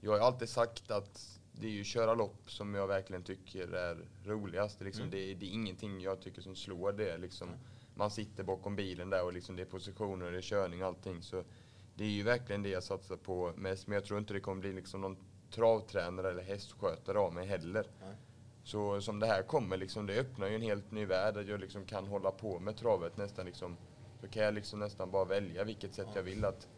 [0.00, 4.08] jag har alltid sagt att det är ju köra lopp som jag verkligen tycker är
[4.24, 4.80] roligast.
[4.80, 5.10] Liksom mm.
[5.10, 7.18] det, det, är ingenting jag tycker som slår det.
[7.18, 7.48] Liksom.
[7.94, 11.22] Man sitter bakom bilen där och liksom det är positioner, det är körning och allting.
[11.22, 11.44] Så
[11.94, 13.86] det är ju verkligen det jag satsar på mest.
[13.86, 15.16] Men jag tror inte det kommer bli liksom någon
[15.50, 17.86] travtränare eller hästskötare av mig heller.
[18.00, 18.14] Nej.
[18.64, 21.36] Så som det här kommer, liksom, det öppnar ju en helt ny värld.
[21.36, 23.76] Att jag liksom kan hålla på med travet nästan liksom
[24.20, 26.68] då kan jag liksom nästan bara välja vilket sätt jag vill att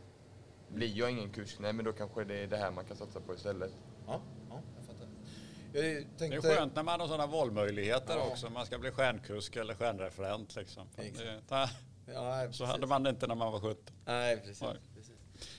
[0.69, 3.21] blir jag ingen kusk, nej men då kanske det är det här man kan satsa
[3.21, 3.73] på istället.
[4.07, 4.21] Ja,
[4.51, 5.07] ja jag fattar.
[5.07, 6.29] Jag tänkte...
[6.29, 8.23] Det är skönt när man har sådana valmöjligheter ja.
[8.23, 8.51] också.
[8.51, 10.89] Man ska bli stjärnkusk eller stjärnreferent liksom.
[10.97, 11.69] Det,
[12.07, 13.95] ja, så hade man det inte när man var 17.
[14.05, 14.61] Nej, precis.
[14.95, 15.13] precis.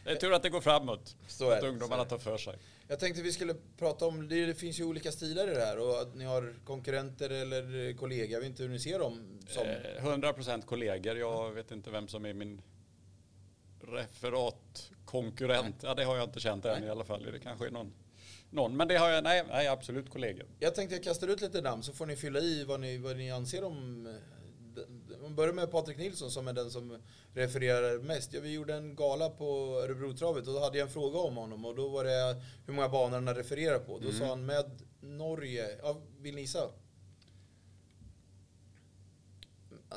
[0.03, 1.15] Det är tur att det går framåt.
[1.27, 2.57] Så att ungdomarna tar för sig.
[2.87, 6.01] Jag tänkte vi skulle prata om, det finns ju olika stilar i det här och
[6.01, 9.63] att ni har konkurrenter eller kollegor, jag vet inte hur ni ser dem som?
[9.63, 12.61] 100% eh, kollegor, jag vet inte vem som är min
[13.81, 15.75] referatkonkurrent.
[15.83, 17.23] Ja, det har jag inte känt än i alla fall.
[17.31, 17.93] Det kanske är någon,
[18.49, 18.77] någon.
[18.77, 20.45] Men det har jag, nej, nej absolut kollegor.
[20.59, 23.17] Jag tänkte jag kastar ut lite namn så får ni fylla i vad ni, vad
[23.17, 24.07] ni anser om
[25.21, 26.97] man börjar med Patrik Nilsson som är den som
[27.33, 28.33] refererar mest.
[28.33, 29.45] Ja, vi gjorde en gala på
[29.83, 32.89] Örebrotravet och då hade jag en fråga om honom och då var det hur många
[32.89, 33.99] banor han refererar på.
[33.99, 34.19] Då mm.
[34.19, 36.69] sa han med Norge, ja, vill ni gissa?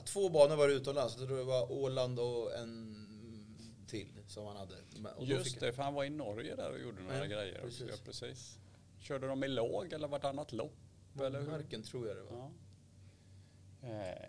[0.05, 3.02] Två banor var det utomlands, jag tror det var Åland och en
[3.93, 4.75] till som han hade.
[5.17, 7.91] Och Just det, för han var i Norge där och gjorde några ja, grejer precis.
[7.91, 8.59] Ja, precis.
[9.01, 10.77] Körde de i låg eller vartannat lopp?
[11.13, 12.51] Marken tror jag det var.
[13.81, 13.89] Ja.
[13.89, 14.29] Eh,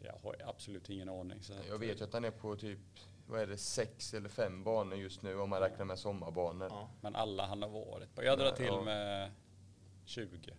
[0.00, 1.42] jag har absolut ingen aning.
[1.42, 2.78] Så jag vet ju att han är på typ
[3.26, 6.68] vad är det, sex eller fem banor just nu om man räknar med sommarbanor.
[6.70, 6.90] Ja.
[7.00, 8.24] Men alla han har varit på.
[8.24, 8.82] Jag drar till ja.
[8.82, 9.30] med
[10.04, 10.54] 20.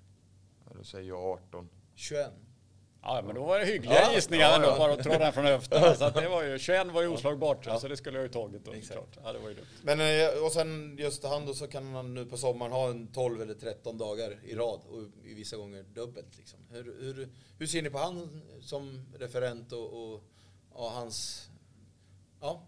[0.65, 1.69] Ja, då säger jag 18.
[1.95, 2.33] 21.
[3.03, 4.77] Ja, men då var det hyggliga ja, gissningar ja, ja.
[4.77, 5.95] bara att dra den från höften.
[5.95, 7.79] Så det var ju, 21 var ju oslagbart, ja.
[7.79, 9.17] så det skulle jag ju tagit då såklart.
[9.23, 9.65] Ja, det var ju dumt.
[9.81, 13.07] Men eh, och sen just han då så kan han nu på sommaren ha en
[13.07, 16.37] 12 eller 13 dagar i rad och i vissa gånger dubbelt.
[16.37, 16.59] Liksom.
[16.69, 17.29] Hur, hur,
[17.59, 20.23] hur ser ni på han som referent och, och,
[20.71, 21.47] och hans...
[22.41, 22.67] Ja,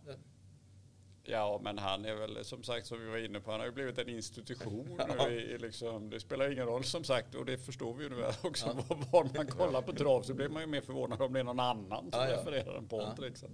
[1.26, 3.74] Ja, men han är väl som sagt som vi var inne på, han har ju
[3.74, 4.99] blivit en institution.
[5.17, 5.30] ja.
[5.30, 8.84] i, liksom, det spelar ingen roll som sagt och det förstår vi ju nu också.
[8.89, 8.95] Ja.
[9.11, 11.59] Var man kollar på trav så blir man ju mer förvånad om det är någon
[11.59, 12.38] annan som ja, ja.
[12.38, 13.13] refererar en podd.
[13.17, 13.24] Ja.
[13.24, 13.49] Liksom.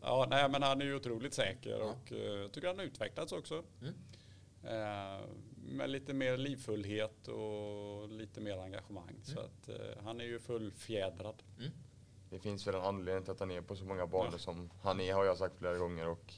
[0.00, 3.32] Ja, nej, men han är ju otroligt säker och uh, jag tycker han har utvecklats
[3.32, 3.64] också.
[3.80, 3.94] Mm.
[4.64, 5.26] Uh,
[5.56, 9.10] med lite mer livfullhet och lite mer engagemang.
[9.10, 9.24] Mm.
[9.24, 11.42] Så att uh, han är ju fullfjädrad.
[11.58, 11.70] Mm.
[12.30, 15.00] Det finns väl en anledning till att han är på så många banor som han
[15.00, 16.08] är har jag sagt flera gånger.
[16.08, 16.34] Och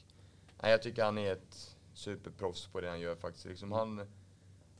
[0.61, 3.45] Nej, jag tycker han är ett superproffs på det han gör faktiskt.
[3.45, 4.07] Liksom han,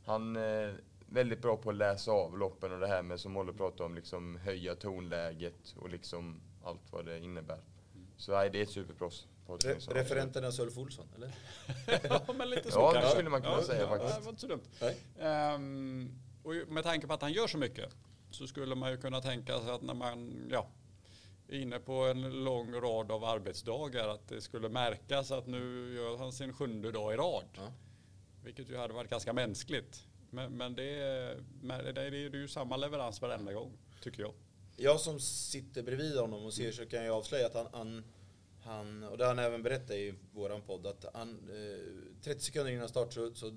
[0.05, 3.53] han är väldigt bra på att läsa av loppen och det här med som Olle
[3.53, 7.59] pratade om, liksom höja tonläget och liksom allt vad det innebär.
[8.17, 9.27] Så nej, det är ett superproffs.
[9.47, 11.31] Re referenten är Ulf Olsson, eller?
[12.09, 14.15] ja, men lite så Ja, det skulle man kunna ja, säga ja, faktiskt.
[14.15, 14.63] Det var inte så dumt.
[15.55, 17.95] Um, och med tanke på att han gör så mycket
[18.31, 20.67] så skulle man ju kunna tänka sig att när man, ja,
[21.49, 26.31] inne på en lång rad av arbetsdagar att det skulle märkas att nu gör han
[26.31, 27.45] sin sjunde dag i rad.
[27.55, 27.71] Ja.
[28.43, 30.03] Vilket ju hade varit ganska mänskligt.
[30.29, 34.33] Men, men det, är, det är ju samma leverans varenda gång, tycker jag.
[34.75, 38.03] Jag som sitter bredvid honom och ser så kan jag avslöja att han, han,
[38.63, 42.71] han och det har han även berättat i våran podd, att han eh, 30 sekunder
[42.71, 43.49] innan start så, så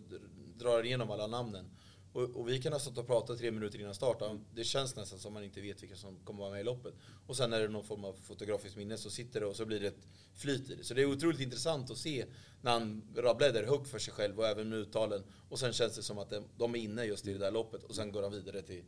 [0.57, 1.71] drar han igenom alla namnen.
[2.13, 4.23] Och, och, vi kan ha stått och pratat tre minuter innan start.
[4.55, 6.95] Det känns nästan som man inte vet vilka som kommer vara med i loppet.
[7.27, 9.81] Och sen är det någon form av fotografiskt minne så sitter det och så blir
[9.81, 10.85] det ett flyt i det.
[10.85, 12.27] Så det är otroligt intressant att se
[12.63, 15.25] när han rabblar där högt för sig själv och även med uttalen.
[15.49, 17.95] Och sen känns det som att de är inne just i det där loppet och
[17.95, 18.85] sen går han vidare till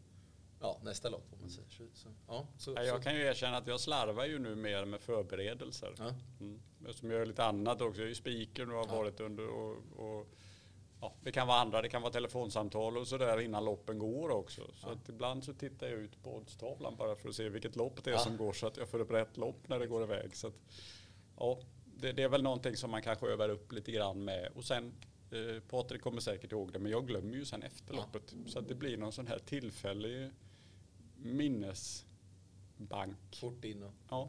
[0.61, 2.09] ja, nästa lopp om man säger så.
[2.29, 3.03] Ja, så, jag så.
[3.03, 5.95] kan ju erkänna att jag slarvar ju nu mer med förberedelser.
[5.99, 6.14] Ja.
[6.41, 6.61] Mm.
[6.93, 8.01] Som gör lite annat också.
[8.01, 9.03] Jag är ju speaker och har ja.
[9.03, 10.27] varit under och, och
[11.03, 14.63] ja, det kan vara andra, det kan vara telefonsamtal och sådär innan loppen går också.
[14.75, 14.93] Så Ja.
[14.93, 18.11] att ibland så tittar jag ut på oddstavlan bara för att se vilket lopp det
[18.11, 18.21] är Ja.
[18.21, 20.37] som går så att jag får upp rätt lopp när det går iväg.
[20.37, 20.55] Så att,
[21.39, 24.53] ja, det, det är väl någonting som man kanske övar upp lite grann med.
[24.55, 24.93] Och sen,
[25.31, 28.35] eh, Patrik kommer säkert ihåg det, men jag glömmer ju sen efter loppet.
[28.47, 30.31] Så att det blir någon sån här tillfällig
[31.17, 33.17] minnesbank.
[33.41, 33.93] Fort in och...
[34.11, 34.29] Ja,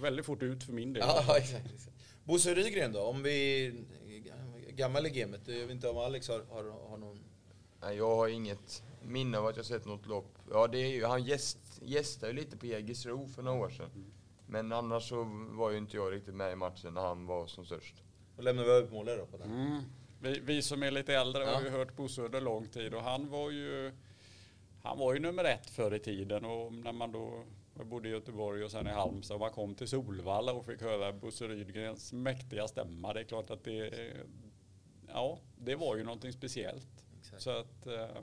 [0.00, 1.02] väldigt fort ut för min del.
[1.06, 1.66] Ja, exakt.
[1.74, 1.96] exakt.
[2.24, 3.00] Bosse Rydgren då?
[3.02, 3.72] Om vi...
[4.76, 5.40] Gammal i gamet.
[5.48, 7.20] Jag vet inte om Alex har, har, har någon...
[7.80, 10.38] Nej, jag har inget minne av att jag sett något lopp.
[10.50, 14.12] Ja, det är ju, han gäst, gästade ju lite på Jägersro för några år sedan.
[14.46, 17.64] Men annars så var ju inte jag riktigt med i matchen när han var som
[17.64, 17.94] störst.
[18.36, 19.50] Då lämnar vi över på målare då på den.
[19.50, 19.82] Mm.
[20.20, 21.54] Vi, vi som är lite äldre Ja.
[21.54, 23.92] har ju hört Bosse under lång tid och han var ju
[24.82, 27.44] han var ju nummer ett förr i tiden och när man då
[27.76, 30.82] jag bodde i Göteborg och sen i Halmstad och man kom till Solvalla och fick
[30.82, 33.12] höra Bosse Rydgrens mäktiga stämma.
[33.12, 34.12] Det är klart att det
[35.14, 37.04] ja, det var ju någonting speciellt.
[37.20, 37.42] Exakt.
[37.42, 38.22] Så att eh,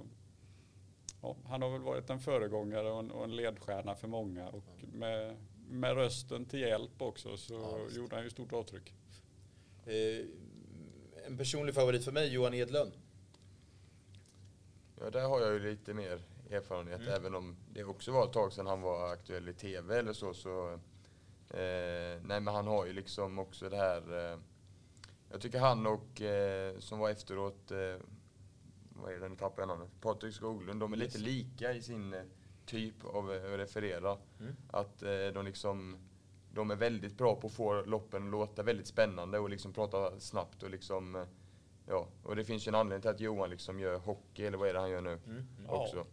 [1.21, 4.63] ja, han har väl varit en föregångare och en, och en ledstjärna för många och
[4.93, 5.35] med,
[5.69, 8.93] med rösten till hjälp också så Ja, gjorde han ju stort avtryck.
[9.85, 10.25] Eh,
[11.27, 12.91] en personlig favorit för mig, Johan Edlund.
[14.99, 17.01] Ja, där har jag ju lite mer erfarenhet.
[17.01, 17.13] Mm.
[17.13, 20.33] Även om det också var ett tag sedan han var aktuell i TV eller så.
[20.33, 20.73] så
[21.49, 24.31] eh, nej, men han har ju liksom också det här...
[24.31, 24.39] Eh,
[25.31, 27.95] jag tycker han och, eh, som var efteråt, eh,
[28.89, 31.25] vad är det, nu tappar jag namnet, Patrik Skoglund, de är lite Yes.
[31.27, 32.21] lika i sin eh,
[32.65, 34.17] typ av eh, att referera.
[34.39, 34.55] Mm.
[34.71, 35.97] Att eh, de liksom,
[36.53, 40.19] de är väldigt bra på att få loppen att låta väldigt spännande och liksom prata
[40.19, 41.23] snabbt och liksom, eh,
[41.87, 42.07] ja.
[42.23, 44.73] Och det finns ju en anledning till att Johan liksom gör hockey, eller vad är
[44.73, 45.19] det han gör nu?
[45.25, 45.47] Mm.
[45.67, 45.71] Ja.
[45.83, 46.05] Också.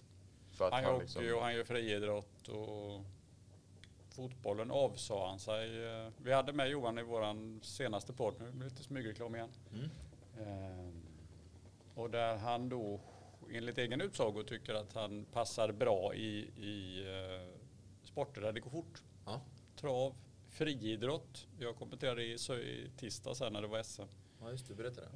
[0.52, 3.04] För att Han gör liksom, hockey och han gör friidrott och
[4.16, 5.84] fotbollen avsa han sig.
[5.86, 9.50] eh, Vi hade med Johan i våran senaste podd, nu blir det lite smygreklam igen.
[9.74, 9.90] Mm.
[10.40, 11.02] Ehm,
[11.94, 13.00] Och där han då
[13.52, 17.58] enligt egen utsago tycker att han passar bra i, i eh,
[18.04, 19.02] sporter där det går fort.
[19.26, 19.40] Ja.
[19.76, 20.14] Trav,
[20.48, 21.46] friidrott.
[21.58, 24.02] Jag kommenterade i, i tisdags här när det var SM.
[24.40, 24.74] ja, just det.
[24.74, 25.08] Berätta det.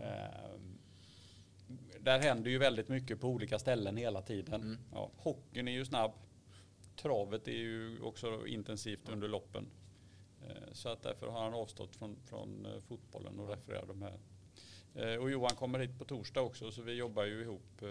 [2.00, 4.60] Där händer ju väldigt mycket på olika ställen hela tiden.
[4.62, 4.78] Mm.
[4.92, 6.12] Ja, hockeyn är ju snabb.
[6.98, 9.66] Travet är ju också intensivt under loppen.
[10.42, 14.18] Eh, Så att därför har han avstått från, från eh, fotbollen och refererar de här.
[14.94, 17.82] Eh, Och Johan kommer hit på torsdag också så vi jobbar ju ihop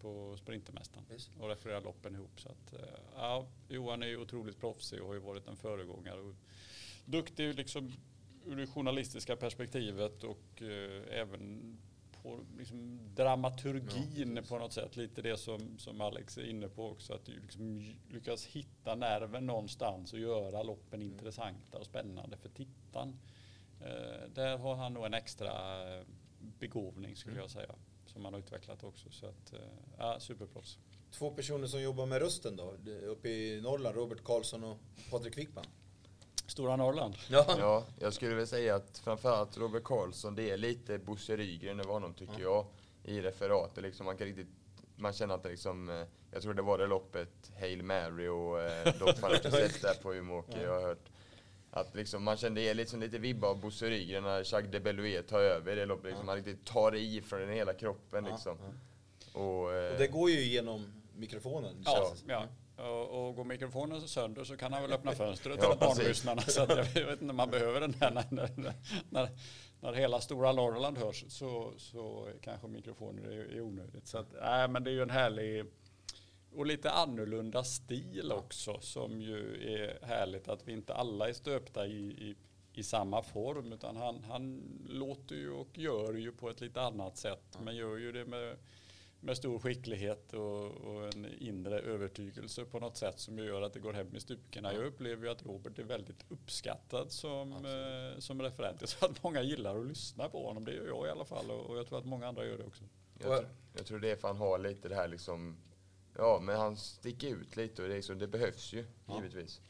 [0.00, 1.04] på Sprintermästaren
[1.40, 2.40] och refererar loppen ihop.
[2.40, 2.74] Så att,
[3.14, 6.20] ja, Johan är ju otroligt proffsig och har ju varit en föregångare.
[6.20, 6.34] Och
[7.04, 7.92] duktig liksom
[8.46, 10.62] ur det journalistiska perspektivet och
[11.10, 11.76] även
[12.26, 14.96] på liksom, dramaturgin Ja, på något sätt.
[14.96, 17.12] Lite det som, som Alex är inne på också.
[17.14, 21.12] Att du liksom lyckas hitta nerven någonstans och göra loppen Mm.
[21.12, 23.18] intressanta och spännande för tittaren.
[23.80, 25.50] Eh, där har han nog en extra
[25.98, 26.04] eh,
[26.58, 27.42] begåvning skulle Mm.
[27.42, 27.74] jag säga.
[28.06, 29.10] Som han har utvecklat också.
[29.10, 29.58] Så att, eh,
[29.98, 30.78] ja, superproffs.
[31.10, 32.74] Två personer som jobbar med rösten då,
[33.06, 34.78] uppe i Norrland, Robert Karlsson och
[35.10, 35.64] Patrik Wickman.
[36.56, 37.14] Stora Norrland.
[37.30, 37.46] Ja.
[37.58, 41.92] Ja, jag skulle väl säga att framförallt Robert Karlsson, det är lite Bosse Rydgren över
[41.92, 42.66] honom tycker jag.
[43.04, 44.48] I referatet liksom, man kan riktigt,
[44.96, 48.60] man känner att det liksom, eh, jag tror det var det loppet Hail Mary och
[48.60, 51.08] eh, lopp man har sett där på Umeåker, jag har hört.
[51.70, 54.80] Att liksom, man kände det är liksom lite vibbar av Bosse Rydgren när Jacques de
[54.80, 56.06] Belouet tar över det loppet.
[56.06, 58.58] Liksom, Man riktigt tar i från hela kroppen Ja, liksom.
[59.32, 59.40] ja.
[59.40, 61.82] Och, eh, Och det går ju genom mikrofonen.
[61.84, 62.46] Ja, det ja.
[62.76, 66.42] Och, och går mikrofonen sönder så kan han väl öppna fönstret Ja, åt barnlyssnarna.
[66.42, 68.74] Så att jag vet inte om man behöver den där när, när,
[69.10, 69.28] när,
[69.80, 74.06] när hela stora Norrland hörs så, så kanske mikrofonen är, är onödigt.
[74.06, 75.64] Så att, nej, men det är ju en härlig
[76.56, 81.86] och lite annorlunda stil också som ju är härligt att vi inte alla är stöpta
[81.86, 82.36] i, i,
[82.72, 87.16] i samma form utan han, han låter ju och gör ju på ett lite annat
[87.16, 88.56] sätt men gör ju det med
[89.26, 93.80] med stor skicklighet och, och en inre övertygelse på något sätt som gör att det
[93.80, 94.72] går hem i stuporna.
[94.74, 98.80] Jag upplever ju att Robert är väldigt uppskattad som, eh, som referent.
[98.80, 100.64] Jag tror att många gillar att lyssna på honom.
[100.64, 102.64] Det gör jag i alla fall och, och jag tror att många andra gör det
[102.64, 102.84] också.
[103.20, 103.46] Jag, tr-
[103.76, 105.56] jag tror det är för han har lite det här liksom,
[106.18, 109.16] ja men han sticker ut lite och det, så, det behövs ju Ja.
[109.16, 109.60] givetvis.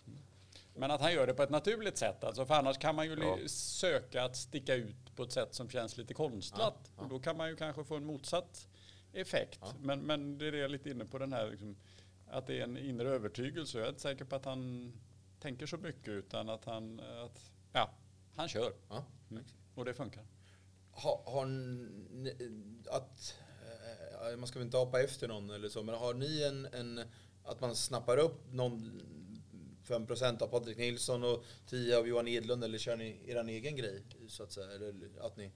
[0.75, 2.25] Men att han gör det på ett naturligt sätt.
[2.25, 3.39] Alltså för annars kan man ju Ja.
[3.49, 6.91] söka att sticka ut på ett sätt som känns lite konstlat.
[6.97, 7.03] Ja.
[7.03, 8.69] Och då kan man ju kanske få en motsatt
[9.21, 9.59] effekt.
[9.63, 9.75] Ja.
[9.81, 11.77] Men, men det är det jag är lite inne på den här liksom,
[12.27, 13.79] att det är en inre övertygelse.
[13.79, 14.93] Jag är inte säker på att han
[15.41, 17.91] tänker så mycket utan att han, att, ja,
[18.35, 18.73] han kör.
[18.89, 19.05] Ja.
[19.31, 19.45] Mm.
[19.75, 20.25] Och det funkar.
[20.91, 21.47] Har, har
[22.97, 23.35] att,
[24.31, 27.01] eh, man ska väl inte hoppa efter någon eller så, men har ni en, en
[27.45, 29.01] att man snappar upp någon
[29.87, 34.03] 5% av Patrik Nilsson och 10 av Johan Edlund eller kör ni er egen grej
[34.29, 34.71] så att säga?
[34.71, 35.51] Eller att ni.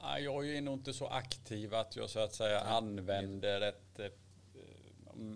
[0.00, 4.10] Jag är nog inte så aktiv att jag så att säga använder ett eh,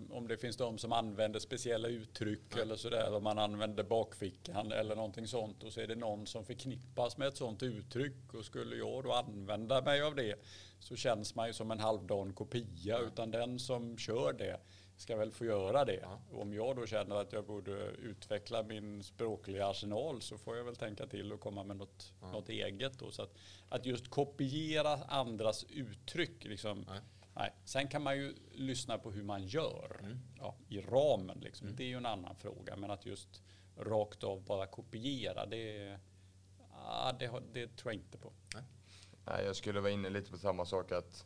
[0.09, 2.61] om det finns de som använder speciella uttryck ja.
[2.61, 6.45] eller sådär, om man använder bakfickan eller någonting sånt och så är det någon som
[6.45, 10.35] förknippas med ett sånt uttryck och skulle jag då använda mig av det
[10.79, 14.59] så känns man ju som en halvdan kopia utan den som kör det
[14.97, 15.99] ska väl få göra det.
[16.01, 16.19] Ja.
[16.31, 20.75] Om jag då känner att jag borde utveckla min språkliga arsenal så får jag väl
[20.75, 22.31] tänka till och komma med något, ja.
[22.31, 22.99] något eget.
[22.99, 23.11] Då.
[23.11, 23.33] Så att,
[23.69, 26.85] att just kopiera andras uttryck liksom,
[27.35, 27.51] Nej.
[27.65, 30.19] Sen kan man ju lyssna på hur man gör mm.
[30.39, 31.39] ja, i ramen.
[31.39, 31.67] Liksom.
[31.67, 31.77] Mm.
[31.77, 32.75] Det är ju en annan fråga.
[32.75, 33.43] Men att just
[33.77, 35.99] rakt av bara kopiera, det,
[36.71, 38.33] ja, det, det tror jag inte på.
[39.25, 40.91] Nej, jag skulle vara inne lite på samma sak.
[40.91, 41.25] att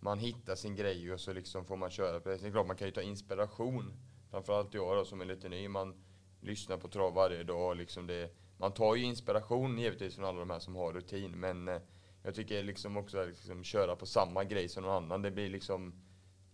[0.00, 2.36] Man hittar sin grej och så liksom får man köra på det.
[2.36, 3.92] Det är klart man kan ju ta inspiration.
[4.30, 5.68] Framförallt jag då, som är lite ny.
[5.68, 5.94] Man
[6.40, 7.76] lyssnar på trav varje dag.
[7.76, 11.40] Liksom det, man tar ju inspiration givetvis från alla de här som har rutin.
[11.40, 11.80] Men eh,
[12.22, 15.48] jag tycker liksom också att liksom, köra på samma grej som någon annan, det blir
[15.48, 15.94] liksom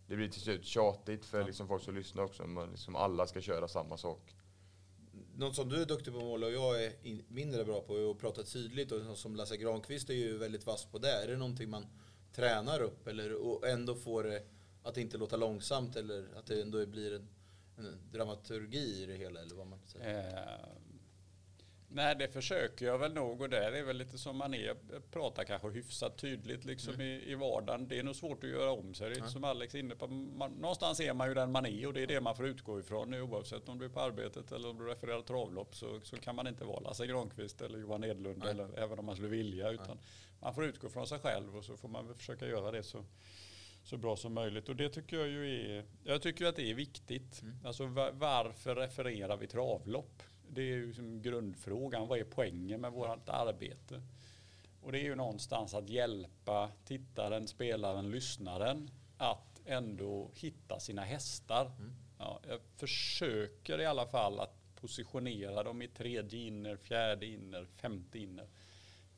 [0.09, 1.47] det blir till slut tjatigt för ja.
[1.47, 4.35] liksom folk som lyssnar också, om liksom alla ska köra samma sak.
[5.37, 6.93] Något som du är duktig på Måla och jag är
[7.29, 10.85] mindre bra på är att prata tydligt och som Lasse Granqvist är ju väldigt vass
[10.85, 11.23] på det.
[11.23, 11.87] Är det någonting man
[12.37, 14.43] tränar upp eller och ändå får det
[14.83, 17.29] att inte låta långsamt eller att det ändå blir en,
[17.79, 20.19] en dramaturgi i det hela eller vad man säger?
[20.19, 20.77] Eh,
[21.97, 24.77] Nej, det försöker jag väl nog och där är väl lite som man är.
[25.11, 27.07] Pratar kanske hyfsat tydligt liksom mm.
[27.07, 27.89] i, i vardagen.
[27.89, 29.09] Det är nog svårt att göra om sig.
[29.09, 29.31] Det är mm.
[29.31, 30.07] som Alex är inne på.
[30.07, 32.81] Man, någonstans är man ju den man är och det är det man får utgå
[32.81, 33.15] ifrån.
[33.15, 36.47] Oavsett om du är på arbetet eller om du refererar travlopp så, så kan man
[36.47, 38.49] inte vara Lasse Granqvist eller Johan Edlund mm.
[38.49, 39.71] eller även om man skulle vilja.
[39.71, 39.99] Utan
[40.41, 43.05] man får utgå från sig själv och så får man väl försöka göra det så
[43.85, 44.69] så bra som möjligt.
[44.69, 47.43] Och det tycker jag ju är, jag tycker att det är viktigt.
[47.43, 47.57] Mm.
[47.65, 50.23] Alltså varför refererar vi travlopp?
[50.51, 52.09] Det är ju liksom grundfrågan.
[52.09, 54.03] Vad är poängen med vårt arbete?
[54.83, 61.67] Och det är ju någonstans att hjälpa tittaren, spelaren, lyssnaren att ändå hitta sina hästar.
[61.67, 61.93] Mm.
[62.19, 68.19] Ja, jag försöker i alla fall att positionera dem i tredje inner, fjärde inner, femte
[68.19, 68.49] inner.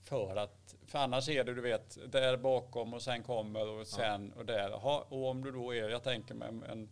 [0.03, 4.33] För att, för annars är det du vet, där bakom och sen kommer och sen
[4.35, 4.41] ja.
[4.41, 4.71] och där.
[4.71, 6.89] Aha, och om du då är, jag tänker mig en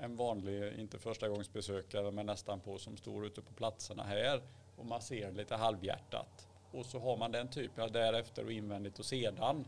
[0.00, 4.42] en vanlig, inte första gångs besökare men nästan på som står ute på platserna här
[4.76, 6.48] och man ser lite halvhjärtat.
[6.72, 9.64] Och så har man den typen av därefter och invändigt och sedan.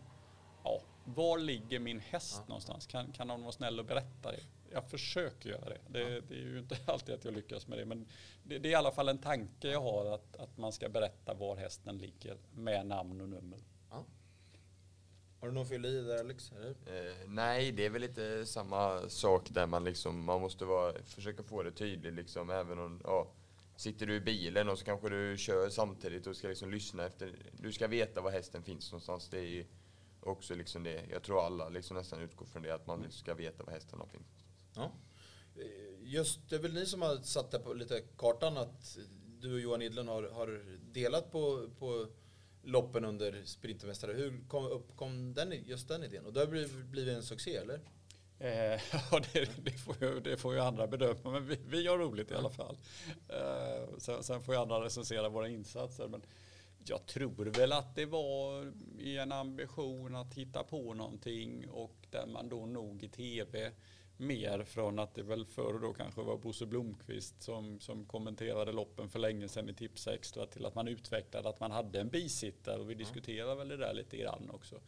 [0.64, 2.44] Ja, var ligger min häst ja.
[2.48, 2.86] någonstans?
[2.86, 4.40] Kan, kan någon vara snäll och berätta det?
[4.72, 5.78] Jag försöker göra det.
[5.88, 6.20] Det, ja.
[6.28, 8.06] det är ju inte alltid att jag lyckas med det men
[8.42, 11.34] det, det, är i alla fall en tanke jag har att, att man ska berätta
[11.34, 13.58] var hästen ligger med namn och nummer.
[15.42, 16.52] Har du någon fylla i där Alex?
[16.52, 21.42] Eh, nej, det är väl lite samma sak där man liksom, man måste vara, försöka
[21.42, 23.32] få det tydligt liksom, även om, ja,
[23.76, 27.34] sitter du i bilen och så kanske du kör samtidigt och ska liksom lyssna efter,
[27.52, 29.28] du ska veta var hästen finns någonstans.
[29.28, 29.66] Det är ju
[30.20, 33.64] också liksom det, jag tror alla liksom nästan utgår från det, att man ska veta
[33.64, 34.44] var hästen finns.
[34.74, 34.92] Ja.
[36.00, 38.98] Just, det är väl ni som har satt det på lite kartan att
[39.40, 42.06] du och Johan Idlen har, har delat på, på
[42.62, 44.12] loppen under Sprintermästare.
[44.12, 46.26] Hur kom, uppkom den, just den idén?
[46.26, 46.46] Och det har
[46.90, 47.80] blivit en succé, eller?
[48.38, 51.98] Eh, ja, det, det, får ju, det får ju andra bedöma, men vi, vi har
[51.98, 52.76] roligt i alla fall.
[53.28, 56.08] Eh, sen, sen, får ju andra recensera våra insatser.
[56.08, 56.22] Men
[56.84, 62.26] jag tror väl att det var i en ambition att hitta på någonting och där
[62.26, 63.72] man då nog i tv
[64.22, 69.08] mer från att det väl förr då kanske var Bosse Blomqvist som, som kommenterade loppen
[69.08, 72.78] för länge sedan i Tips Extra till att man utvecklade att man hade en bisittare
[72.78, 74.80] och vi diskuterar väl det där lite grann också.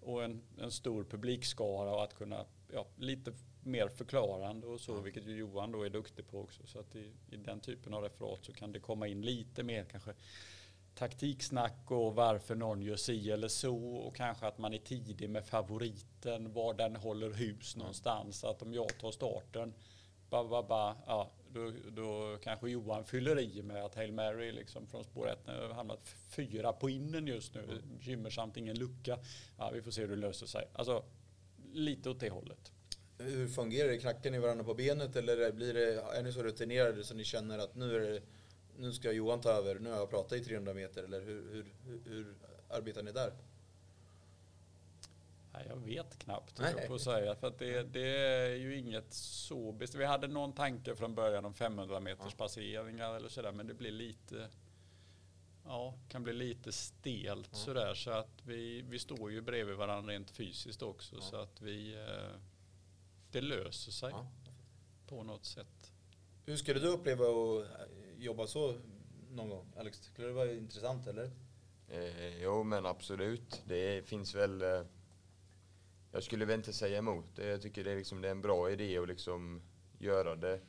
[0.00, 3.32] Och en, en stor publikskara och att kunna, ja, lite
[3.62, 6.66] mer förklarande och så, vilket ju Johan då är duktig på också.
[6.66, 9.84] Så att i, i den typen av referat så kan det komma in lite mer
[9.84, 10.14] kanske
[10.98, 15.44] taktiksnack och varför någon gör si eller så och kanske att man är tidig med
[15.46, 18.44] favoriten, var den håller hus någonstans.
[18.44, 19.74] Att om jag tar starten,
[20.30, 24.86] ba, ba, ba, ja, då, då kanske Johan fyller i med att Hail Mary liksom
[24.86, 27.82] från spår 1 har hamnat fyra på innen just nu.
[27.98, 29.18] Bekymmersamt, ingen lucka.
[29.58, 30.68] Ja, vi får se hur det löser sig.
[30.72, 31.04] Alltså,
[31.72, 32.72] lite åt det hållet.
[33.18, 33.98] Hur fungerar det?
[33.98, 37.58] Knackar ni varandra på benet eller blir det, är ni så rutinerade så ni känner
[37.58, 38.22] att nu är det
[38.78, 41.66] nu ska Johan ta över, nu har jag pratat i 300 meter, eller hur, hur,
[41.84, 42.34] hur, hur
[42.68, 43.32] arbetar ni där?
[45.52, 46.74] Nej, jag vet knappt, Nej.
[46.76, 47.34] jag får säga.
[47.34, 50.00] För att det, det, är ju inget så bestämt.
[50.00, 53.92] Vi hade någon tanke från början om 500 meters passeringar eller sådär, men det blir
[53.92, 54.48] lite
[55.64, 57.58] Ja, kan bli lite stelt ja.
[57.58, 57.94] sådär.
[57.94, 61.16] Så att vi, vi står ju bredvid varandra rent fysiskt också.
[61.16, 61.22] Ja.
[61.22, 61.94] Så att vi...
[61.94, 62.40] Eh,
[63.30, 64.30] det löser sig ja.
[65.06, 65.92] på något sätt.
[66.46, 67.66] Hur skulle du uppleva att
[68.18, 68.74] jobba så
[69.30, 69.72] någon gång?
[69.76, 71.30] Alex, skulle det vara intressant eller?
[71.88, 73.62] Eh, jo, men absolut.
[73.66, 74.62] Det finns väl...
[74.62, 74.82] Eh,
[76.12, 77.46] jag skulle väl inte säga emot det.
[77.46, 79.62] Jag tycker det är, liksom, det är en bra idé att liksom
[79.98, 80.60] göra det.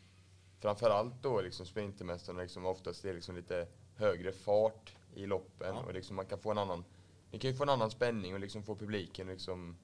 [0.60, 5.84] Framförallt då liksom Sprintermästarna, liksom oftast det är liksom lite högre fart i loppen ja.
[5.84, 6.86] och liksom man kan få en annan...
[7.32, 9.78] Ni kan ju få en annan spänning och liksom få publiken liksom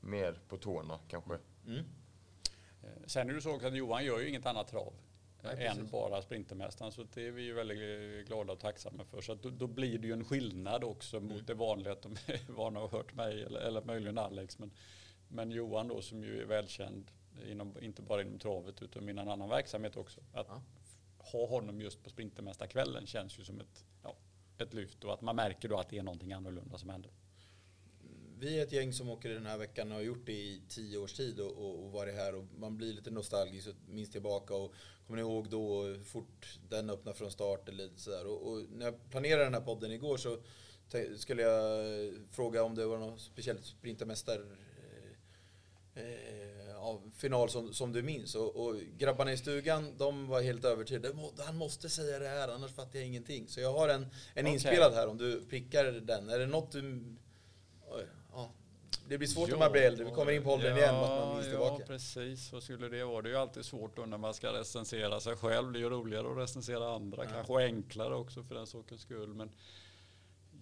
[0.00, 1.38] mer på tårna kanske.
[1.66, 1.84] Mm.
[2.82, 4.94] Eh, sen är det så att Johan gör ju inget annat trav.
[5.42, 6.92] Nej, än bara Sprintermästaren.
[6.92, 9.20] Så det är vi ju väldigt glada och tacksamma för.
[9.20, 11.44] Så då, då, blir det ju en skillnad också mot mm.
[11.46, 14.58] det vanliga att de är vana och hört mig eller, eller möjligen Alex.
[14.58, 14.70] Men,
[15.28, 17.10] men Johan då som ju är välkänd,
[17.48, 20.20] inom, inte bara inom travet utan inom annan verksamhet också.
[20.32, 20.62] Att ja.
[21.18, 24.16] ha honom just på Sprintermästarkvällen känns ju som ett, ja,
[24.58, 27.10] ett lyft och att man märker då att det är någonting annorlunda som händer
[28.42, 30.98] vi är ett gäng som åker den här veckan och har gjort det i tio
[30.98, 34.54] års tid och, och, och varit här och man blir lite nostalgisk och minns tillbaka
[34.54, 34.74] och
[35.06, 38.26] kommer ni ihåg då fort den öppnade från start eller sådär.
[38.26, 40.38] Och, och, när jag planerade den här podden igår så
[41.16, 41.84] skulle jag
[42.30, 44.46] fråga om det var något speciellt sprintermästar
[45.94, 48.34] eh, eh, final som, som du minns.
[48.34, 51.14] Och, och, grabbarna i stugan, de var helt övertygade.
[51.38, 53.48] Han måste säga det här, annars fattar jag ingenting.
[53.48, 54.52] Så jag har en, en okay.
[54.52, 56.28] inspelad här om du prickar den.
[56.28, 57.21] Är det något du ja,
[59.08, 60.04] det blir svårt ja, när man blir äldre.
[60.04, 60.94] Vi kommer in på åldern ja, igen.
[60.94, 62.48] Att man minns ja, precis.
[62.48, 63.22] Så skulle det vara.
[63.22, 65.72] Det är ju alltid svårt då när man ska recensera sig själv.
[65.72, 67.24] Det är ju roligare att recensera andra.
[67.24, 67.30] Ja.
[67.30, 69.34] Kanske enklare också för den sakens skull.
[69.34, 69.50] Men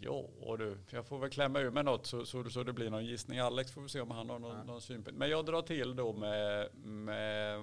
[0.00, 3.04] ja du, jag får väl klämma ur med något så, så, så det blir någon
[3.04, 3.38] gissning.
[3.38, 4.64] Alex får vi se om han har någon, ja.
[4.64, 5.18] någon synpunkt.
[5.18, 7.58] Men jag drar till då med, med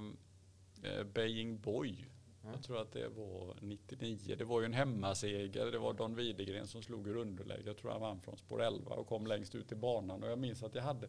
[0.84, 2.06] eh, Beijing Boy.
[2.52, 4.36] Jag tror att det var 99.
[4.38, 5.72] Det var ju en hemmaseger.
[5.72, 7.64] Det var Don Widegren som slog ur underläge.
[7.66, 10.24] Jag tror han vann från spår 11 och kom längst ut i banan.
[10.24, 11.08] Och jag minns att jag hade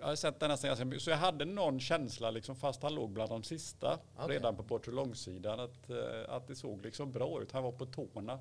[0.00, 3.30] jag har sett den nästan så jag hade någon känsla, liksom, fast han låg bland
[3.30, 4.28] de sista, okay.
[4.28, 5.96] redan på bortre långsidan, att, eh,
[6.28, 7.52] att det såg liksom bra ut.
[7.52, 8.38] Han var på tårna.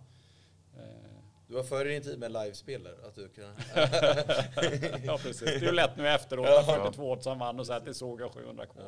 [1.53, 2.95] Du var före din tid med livespelare?
[3.07, 3.45] Att du kan...
[5.05, 5.39] ja, precis.
[5.39, 6.45] Det är ju lätt nu efteråt.
[6.49, 6.63] Ja.
[6.63, 8.83] 42 som vann och så att det såg jag 700 kvar.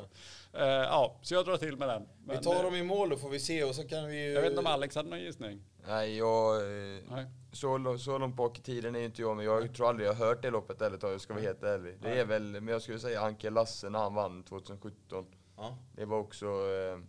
[0.51, 0.59] Ja.
[0.59, 2.07] Uh, ja, så jag drar till med den.
[2.25, 4.31] Men, vi tar dem i mål då får vi se och så kan vi ju...
[4.31, 5.61] Jag vet inte om Alex hade någon gissning?
[5.87, 6.55] Nej, jag...
[6.55, 7.25] Eh, Nej.
[7.51, 10.25] Så, så långt bak i tiden är inte jag, men jag tror aldrig jag har
[10.25, 11.97] hört det loppet ärligt jag ska vara helt ärlig.
[12.01, 15.25] Det är väl, men jag skulle säga Anke Lasse när han vann 2017.
[15.57, 15.77] Ja.
[15.95, 16.99] Det var också eh,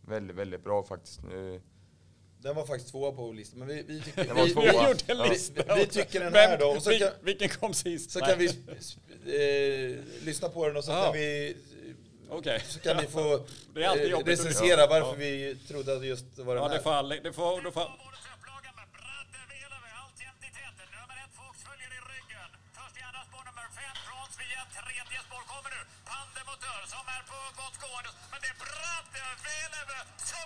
[0.00, 1.22] väldigt, väldigt bra faktiskt.
[1.24, 1.60] Nu,
[2.42, 4.24] den var faktiskt tvåa på listan, men vi, vi tycker...
[4.24, 4.62] Den var vi, tvåa.
[4.62, 5.74] vi, gjorde en lista.
[5.74, 6.66] Vi, vi tycker den här då.
[6.66, 8.10] Och så kan, vilken kom sist?
[8.10, 11.04] Så kan vi eh, lyssna på den och så Aha.
[11.04, 11.56] kan vi...
[12.30, 12.60] Okay.
[12.68, 15.14] Så kan vi få eh, recensera varför ja.
[15.18, 16.76] vi trodde att just var den ja, här.
[16.76, 17.90] Det får, det får, det får,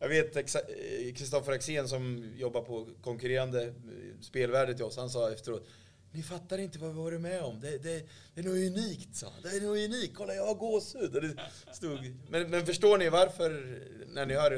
[0.00, 0.34] jag vet
[1.16, 3.72] Kristoffer Axén som jobbar på konkurrerande eh,
[4.20, 5.68] spelvärde till oss, han sa efteråt,
[6.12, 7.60] ni fattar inte vad vi varit med om.
[7.60, 10.14] Det, det, det är något unikt, sa Det är något unikt.
[10.16, 11.12] Kolla, jag har gåshud.
[11.12, 11.36] Det.
[12.28, 14.50] Men, men förstår ni varför, när ni hör,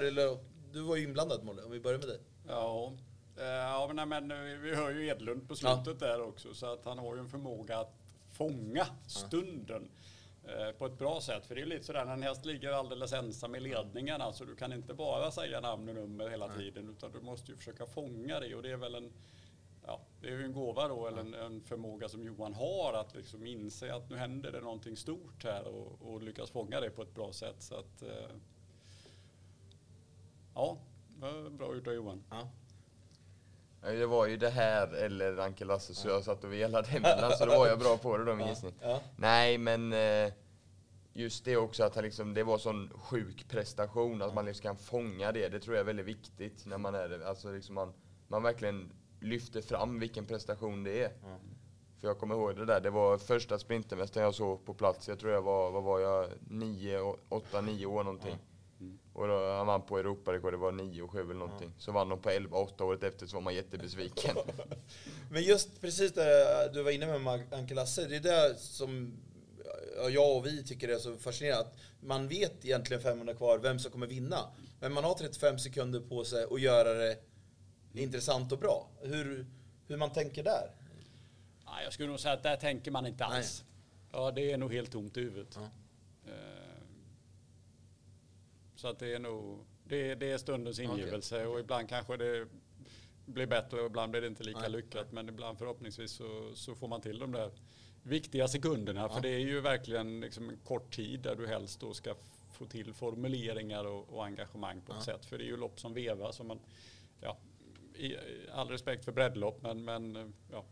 [0.00, 0.38] eller,
[0.72, 2.20] Du var ju inblandad, Molle, om vi börjar med dig.
[2.48, 2.92] Ja,
[3.36, 4.28] eh, ja men, men
[4.62, 6.06] vi hör ju Edlund på slutet ja.
[6.06, 7.94] där också, så att han har ju en förmåga att
[8.32, 9.88] fånga stunden.
[9.94, 10.07] Ja.
[10.48, 11.46] Eh, på ett bra sätt.
[11.46, 14.20] För det är lite sådär när en häst ligger alldeles ensam i ledningen.
[14.20, 17.56] Alltså du kan inte bara säga namn och nummer hela tiden utan du måste ju
[17.58, 19.12] försöka fånga det och det är väl en
[19.86, 23.46] Ja, det är en gåva då, eller en, en, förmåga som Johan har att liksom
[23.46, 27.14] inse att nu händer det någonting stort här och, och lyckas fånga det på ett
[27.14, 27.62] bra sätt.
[27.62, 28.30] Så att, eh,
[30.54, 30.78] ja,
[31.50, 32.24] bra gjort av Johan.
[32.30, 32.48] Ja.
[33.80, 37.46] Det var ju det här eller Anke Lasse, så jag satt och velade emellan, så
[37.46, 38.74] då var jag bra på det då med gissning.
[38.82, 39.00] Ja.
[39.16, 40.32] Nej, men eh,
[41.12, 44.76] just det också att han liksom, det var sån sjuk prestation, att man liksom kan
[44.76, 45.48] fånga det.
[45.48, 47.92] Det tror jag är väldigt viktigt när man är Alltså liksom man,
[48.28, 51.10] man verkligen lyfter fram vilken prestation det är.
[51.24, 51.38] Mm.
[52.00, 55.08] För jag kommer ihåg det där, det var första sprintermästaren jag såg på plats.
[55.08, 58.38] Jag tror jag var, vad var jag, nio, åtta, nio år någonting.
[59.18, 61.72] Och då, han vann på Europarekord, det var 9 och 7 eller någonting.
[61.76, 61.82] Ja.
[61.82, 64.36] Så vann de på 11 8 året efter så var man jättebesviken.
[65.30, 69.12] Men just precis det du var inne med Anke Lasse, det är det som
[70.10, 71.66] jag och vi tycker är så fascinerande.
[71.66, 74.38] Att man vet egentligen 500 kvar vem som kommer vinna.
[74.80, 77.18] Men man har 35 sekunder på sig att göra det
[77.94, 78.88] intressant och bra.
[79.00, 79.46] Hur,
[79.86, 80.70] hur man tänker där?
[81.84, 83.64] jag skulle nog säga att där tänker man inte alls.
[84.12, 85.58] Ja, det är nog helt tomt i huvudet.
[85.60, 85.68] Ja.
[88.78, 92.48] Så att det är nog, det det är stundens ingivelse och ibland kanske det
[93.26, 95.12] blir bättre och ibland blir det inte lika Nej, lyckat.
[95.12, 97.50] Men ibland förhoppningsvis så, så får man till de där
[98.02, 99.00] viktiga sekunderna.
[99.00, 99.08] Ja.
[99.08, 102.14] För det är ju verkligen liksom en kort tid där du helst då ska
[102.52, 105.04] få till formuleringar och, och engagemang på ett Ja.
[105.04, 105.26] sätt.
[105.26, 106.40] För det är ju lopp som vevas.
[106.42, 106.60] man,
[107.20, 107.36] ja,
[107.94, 108.16] i,
[108.52, 110.64] all respekt för breddlopp men, men ja,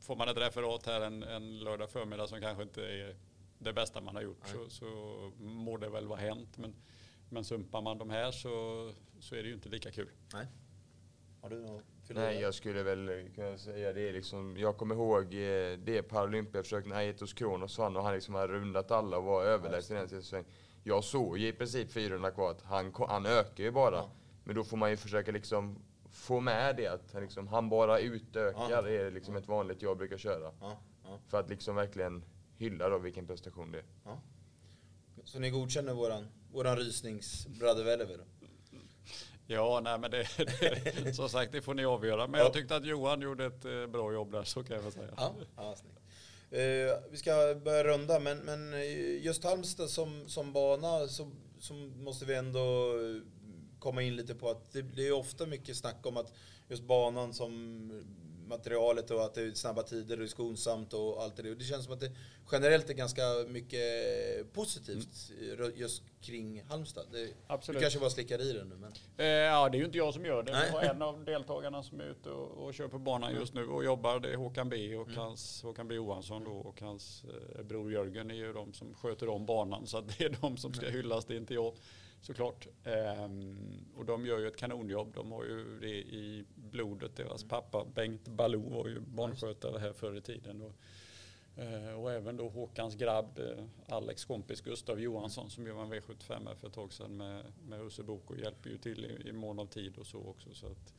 [0.00, 3.16] får man ett referat här en, en lördag förmiddag som kanske inte är
[3.58, 4.86] det bästa man har gjort så, så
[5.38, 6.58] må det väl vara hänt.
[6.58, 6.74] Men,
[7.28, 8.48] men sumpar man de här så,
[9.20, 10.10] så är det ju inte lika kul.
[10.32, 10.46] Nej.
[11.40, 11.82] Har du något?
[12.08, 14.56] Nej, jag skulle väl kunna säga det liksom.
[14.56, 18.90] Jag kommer ihåg eh, det Paralympiaförsök när Aetos Kronos vann och han liksom hade rundat
[18.90, 20.46] alla och var överlägsen i den säsongen.
[20.82, 23.96] Jag såg ju i princip 400 kvar att han, han ökar ju bara.
[23.96, 24.10] Ja.
[24.44, 25.78] Men då får man ju försöka liksom
[26.10, 28.70] få med det att han, liksom, han bara utökar.
[28.70, 28.82] Ja.
[28.82, 30.52] Det är liksom ett vanligt jag brukar köra.
[30.60, 31.18] Ja, ja.
[31.28, 32.24] För att liksom verkligen
[32.56, 33.84] hylla då vilken prestation det är.
[35.24, 38.18] Så ni godkänner våran, våran rysningsbraddevellever?
[38.18, 38.24] då?
[39.46, 40.26] Ja, nej men det,
[41.04, 42.26] det, som sagt det får ni avgöra.
[42.26, 42.44] Men Ja.
[42.46, 45.08] jag tyckte att Johan gjorde ett eh, bra jobb där så kan jag väl säga.
[45.16, 45.98] Ja, ja snyggt.
[46.50, 51.74] Eh, vi ska börja runda, men, men eh, just Halmstad som, som bana så, så
[51.74, 53.22] måste vi ändå eh,
[53.78, 56.32] komma in lite på att det, det är ofta mycket snack om att
[56.68, 57.90] just banan som
[58.48, 61.50] materialet och att det är snabba tider och det är skonsamt och allt det.
[61.50, 62.10] Och det känns som att det
[62.52, 63.82] generellt är ganska mycket
[64.52, 67.06] positivt eh, just kring Halmstad.
[67.12, 67.80] Det, du Absolut.
[67.82, 68.92] kanske bara slickar i den nu, men...
[69.16, 70.52] Eh, ja, det är ju inte jag som gör det.
[70.52, 70.66] Nej.
[70.70, 73.66] Vi har en av deltagarna som är ute och, och kör på banan just nu
[73.66, 74.20] och jobbar.
[74.20, 75.18] Det är Håkan B och Mm.
[75.18, 77.24] hans, Håkan B Johansson då, och hans
[77.56, 79.86] eh, bror Jörgen är ju de som sköter om banan.
[79.86, 80.96] Så att det är de som ska Mm.
[80.96, 81.74] hyllas, det är inte jag
[82.20, 82.66] såklart.
[82.84, 85.14] Ehm, och de gör ju ett kanonjobb.
[85.14, 87.16] De har ju det i blodet.
[87.16, 87.48] Deras Mm.
[87.48, 90.62] pappa Bengt Baloo var ju barnskötare här förr i tiden.
[90.62, 90.72] Och,
[91.56, 95.92] Eh, Och även då Håkans grabb, eh, Alex kompis Gustav Johansson som ju var en
[95.92, 99.28] V75 här för ett tag sedan med, med Husse Bok och hjälper ju till i,
[99.28, 100.54] i mån av tid och så också.
[100.54, 100.94] Så att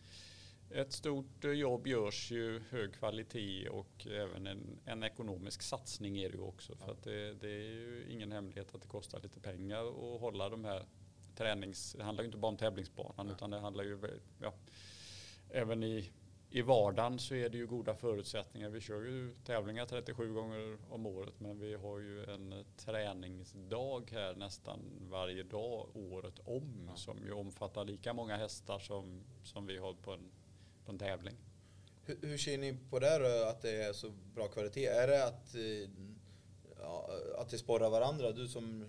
[0.69, 6.29] ett stort eh, jobb görs ju, hög kvalitet och även en, en ekonomisk satsning är
[6.29, 6.75] det ju också.
[6.75, 10.49] För att det, det är ju ingen hemlighet att det kostar lite pengar att hålla
[10.49, 10.85] de här
[11.39, 11.93] tränings...
[11.93, 13.99] Det handlar ju inte bara om tävlingsbanan utan det handlar ju
[14.41, 14.53] ja,
[15.49, 16.11] även i
[16.51, 18.69] i vardagen så är det ju goda förutsättningar.
[18.69, 24.35] Vi kör ju tävlingar 37 gånger om året men vi har ju en träningsdag här
[24.35, 24.79] nästan
[25.09, 26.95] varje dag året om Ja.
[26.95, 30.31] som ju omfattar lika många hästar som, som vi har på en,
[30.85, 31.35] på en tävling.
[32.05, 34.85] Hur, hur ser ni på det då, att det är så bra kvalitet?
[34.85, 35.89] Är det att, eh,
[36.79, 38.31] ja, att det sporrar varandra?
[38.31, 38.85] Du som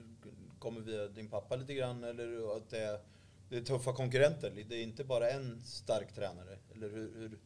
[0.61, 3.01] kommer via din pappa lite grann eller att det är,
[3.49, 4.65] det är tuffa konkurrenter?
[4.69, 6.59] Det är inte bara en stark tränare?
[6.75, 7.39] Eller hur, hur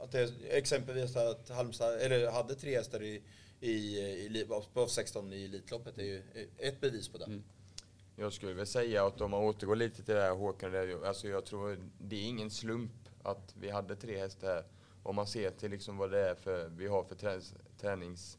[0.00, 3.22] att det är, exempelvis att Halmstad eller hade tre hästar i,
[3.60, 6.22] i, i, på 16 i Elitloppet är ju
[6.58, 7.24] ett bevis på det.
[7.24, 7.42] Mm.
[8.16, 11.28] Jag skulle väl säga att om man återgår lite till det här Håkan, det, alltså
[11.28, 12.92] jag tror det är ingen slump
[13.22, 14.64] att vi hade tre hästar här.
[15.02, 17.40] Om man ser till liksom vad det är för, vi har för
[17.80, 18.38] tränings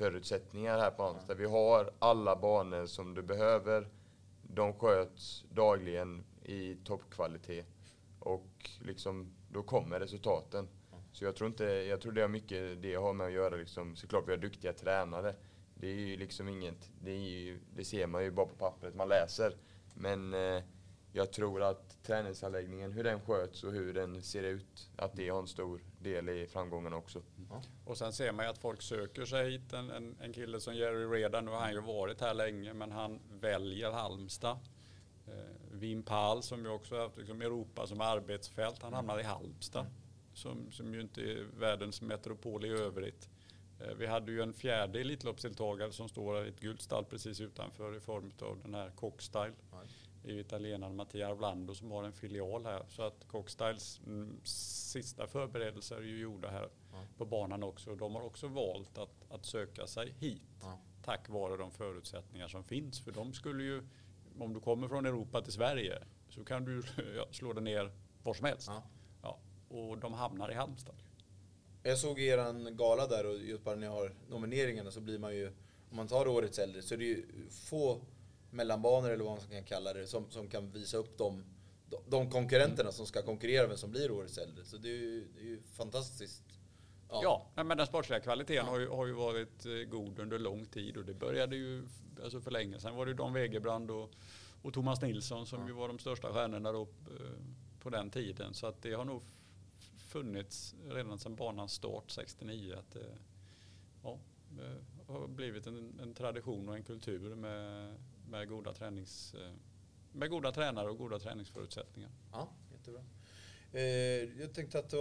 [0.00, 1.36] förutsättningar här på Halmstad.
[1.36, 3.88] Vi har alla banor som du behöver.
[4.42, 7.66] De sköts dagligen i toppkvalitet.
[8.18, 10.68] Och liksom, då kommer resultaten.
[11.12, 13.96] Så jag tror inte, jag tror det har mycket det har med att göra liksom,
[13.96, 15.34] såklart vi har duktiga tränare.
[15.74, 18.94] Det är ju liksom inget, det, är ju, det ser man ju bara på pappret,
[18.94, 19.56] man läser.
[19.94, 20.62] Men eh,
[21.12, 25.38] jag tror att träningsanläggningen, hur den sköts och hur den ser ut, att det har
[25.38, 27.22] en stor del i framgången också.
[27.84, 29.72] Och sen ser man ju att folk söker sig hit.
[29.72, 32.92] En, en, en kille som Jerry Reda, nu har han ju varit här länge men
[32.92, 34.58] han väljer Halmstad.
[35.26, 35.32] Eh,
[35.70, 39.86] Wim Pall som ju också har haft liksom Europa som arbetsfält, han hamnar i Halmstad.
[40.34, 43.28] Som, som ju inte är världens metropol i övrigt.
[43.80, 47.40] Eh, Vi hade ju en fjärde Elitloppsdeltagare som står här i ett gult stall precis
[47.40, 49.52] utanför i form av den här Cockstyle.
[49.70, 49.76] Det
[50.24, 52.84] är ju italienaren Mattia Arvlando som har en filial här.
[52.88, 57.02] Så att Cockstyles mm, sista förberedelser är ju gjorda här Ja.
[57.18, 57.94] på banan också.
[57.94, 60.78] De har också valt att, att söka sig hit Ja.
[61.04, 63.00] tack vare de förutsättningar som finns.
[63.00, 63.82] För de skulle ju,
[64.38, 66.82] om du kommer från Europa till Sverige så kan du
[67.30, 67.92] slå dig ner
[68.22, 68.68] var som helst.
[68.68, 68.82] Ja.
[69.22, 69.38] Ja.
[69.76, 70.94] Och de hamnar i Halmstad.
[71.82, 75.34] Jag såg er gala där och just bara när ni har nomineringarna så blir man
[75.36, 75.46] ju,
[75.90, 78.00] om man tar årets äldre så är det ju få
[78.50, 81.44] mellanbanor eller vad man kan kalla det som, som kan visa upp de,
[82.08, 84.64] de konkurrenterna som ska konkurrera med som blir årets äldre.
[84.64, 86.42] Så det är ju, det är ju fantastiskt.
[87.08, 88.70] Ja, nej, men den sportsliga kvaliteten Ja.
[88.72, 91.82] har, ju, har ju varit eh, god under lång tid och det började ju
[92.22, 94.10] alltså för länge sedan var det ju Dan Wegerbrand och,
[94.62, 95.66] och Thomas Nilsson som Ja.
[95.66, 97.36] ju var de största stjärnorna då, eh,
[97.80, 98.54] på den tiden.
[98.54, 99.22] Så att det har nog
[99.98, 103.18] funnits redan sedan banans start 69 att det
[104.02, 104.18] ja,
[104.58, 107.94] eh, har blivit en, en, tradition och en kultur med,
[108.30, 109.52] med, goda tränings, eh,
[110.12, 112.10] med goda tränare och goda träningsförutsättningar.
[112.32, 113.02] Ja, jättebra.
[113.72, 114.94] Eh, jag tänkte att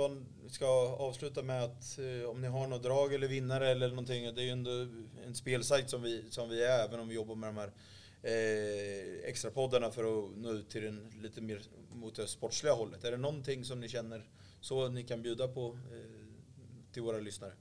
[0.44, 0.68] vi ska
[1.00, 4.36] avsluta med att eh, om ni har något drag eller vinnare eller någonting.
[4.36, 4.72] Det är ju ändå
[5.26, 7.72] en spelsajt som vi, som vi är, även om vi jobbar med de här
[8.22, 11.62] eh, extra poddarna för att nå ut till den lite mer
[11.94, 13.04] mot det sportsliga hållet.
[13.04, 14.30] Är det någonting som ni känner
[14.62, 16.00] så ni kan bjuda på eh,
[16.92, 17.54] till våra lyssnare?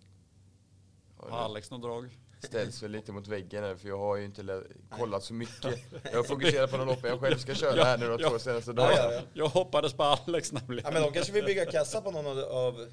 [1.16, 2.18] Har Alex något drag?
[2.40, 5.78] Ställs väl lite mot väggen här för jag har ju inte kollat så mycket.
[6.12, 8.94] Jag fokuserar på de loppen jag själv ska köra här nu de två senaste dagarna.
[8.94, 10.84] Ja, ja, jag hoppades på Alex nämligen.
[10.84, 12.88] Ja, men de kanske vill bygga kassa på någon av,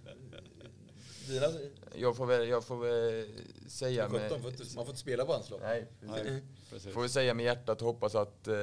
[1.27, 1.47] dina...
[1.95, 3.27] Jag får väl, jag får väl
[3.67, 4.31] säga med...
[4.31, 5.61] Man får inte spela på hans lopp.
[5.63, 6.43] Nej, precis.
[6.69, 6.93] precis.
[6.93, 8.55] Får väl säga med hjärtat och hoppas att eh,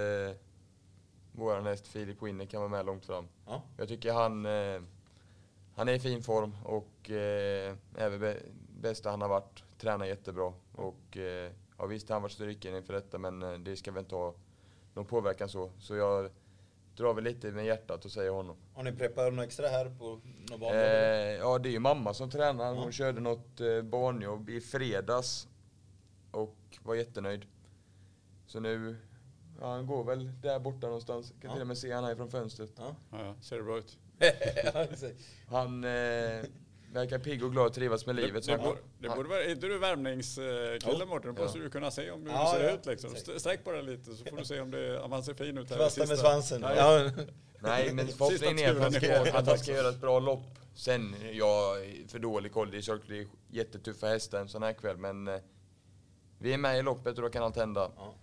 [1.32, 3.28] våran häst Filip Winner kan vara med långt fram.
[3.46, 3.62] Ja.
[3.76, 4.82] Jag tycker han, eh,
[5.74, 8.36] han är i fin form och eh, är väl
[8.80, 9.62] bästa han har varit.
[9.78, 10.52] Tränar jättebra.
[10.72, 14.14] Och eh, ja, visst han varit stryken inför detta men eh, det ska väl inte
[14.14, 14.34] ha
[14.94, 15.70] någon påverkan så.
[15.78, 16.30] Så jag
[16.96, 18.56] drar väl lite med hjärtat och säger honom.
[18.74, 20.20] Har ni preppat något extra här på
[20.50, 20.74] någon bana?
[20.74, 22.74] Eh, ja, det är ju mamma som tränar.
[22.74, 22.90] Hon ja.
[22.90, 25.48] körde något eh, barnjobb i fredags
[26.30, 27.46] och var jättenöjd.
[28.46, 28.96] Så nu,
[29.60, 31.30] ja, han går väl där borta någonstans.
[31.40, 31.52] Kan ja.
[31.52, 32.72] till och med se han här från fönstret.
[32.76, 33.98] Ja, ja ser det bra ut?
[35.46, 36.44] han, eh,
[36.92, 38.46] verkar pigg och glad och trivas med livet.
[38.46, 41.34] Det, det, borde, det borde vara, är inte du värmningskille Mårten?
[41.34, 41.64] Då måste ja.
[41.64, 43.10] du kunna se om hur ja, ser ja, ut liksom.
[43.38, 45.68] Sträck på den lite så får du se om, det, om han ser fin ut.
[45.68, 46.62] Kvasta med svansen.
[46.62, 47.10] Ja.
[47.60, 50.58] Nej, men förhoppningen är att han, ska, att han ska göra ett bra lopp.
[50.74, 52.70] Sen, jag är för dålig koll.
[52.70, 55.40] Det är såklart jättetuffa hästar en sån här kväll, men eh,
[56.38, 57.90] vi är med i loppet och då kan allt hända.
[57.96, 58.14] Ja.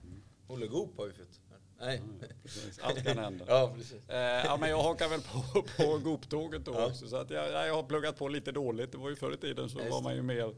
[0.47, 1.39] Olle Goop har vi fått.
[1.79, 2.01] Nej.
[2.43, 2.79] Precis.
[2.79, 3.45] Allt kan hända.
[3.47, 4.09] ja, precis.
[4.09, 6.87] Eh, ja, men jag hakar väl på, på Goop-tåget då ja.
[6.87, 7.07] också.
[7.07, 8.91] Så att jag, jag har pluggat på lite dåligt.
[8.91, 10.53] Det var ju förr i tiden så var man ju mer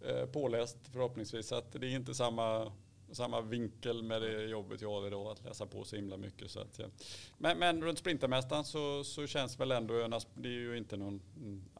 [0.00, 1.46] eh, påläst förhoppningsvis.
[1.46, 2.72] Så att det är inte samma,
[3.12, 6.50] samma vinkel med det jobbet jag har idag att läsa på så himla mycket.
[6.50, 6.86] Så att, ja.
[7.38, 11.22] men, men runt Sprintermästaren så, så känns väl ändå Önas, det är ju inte någon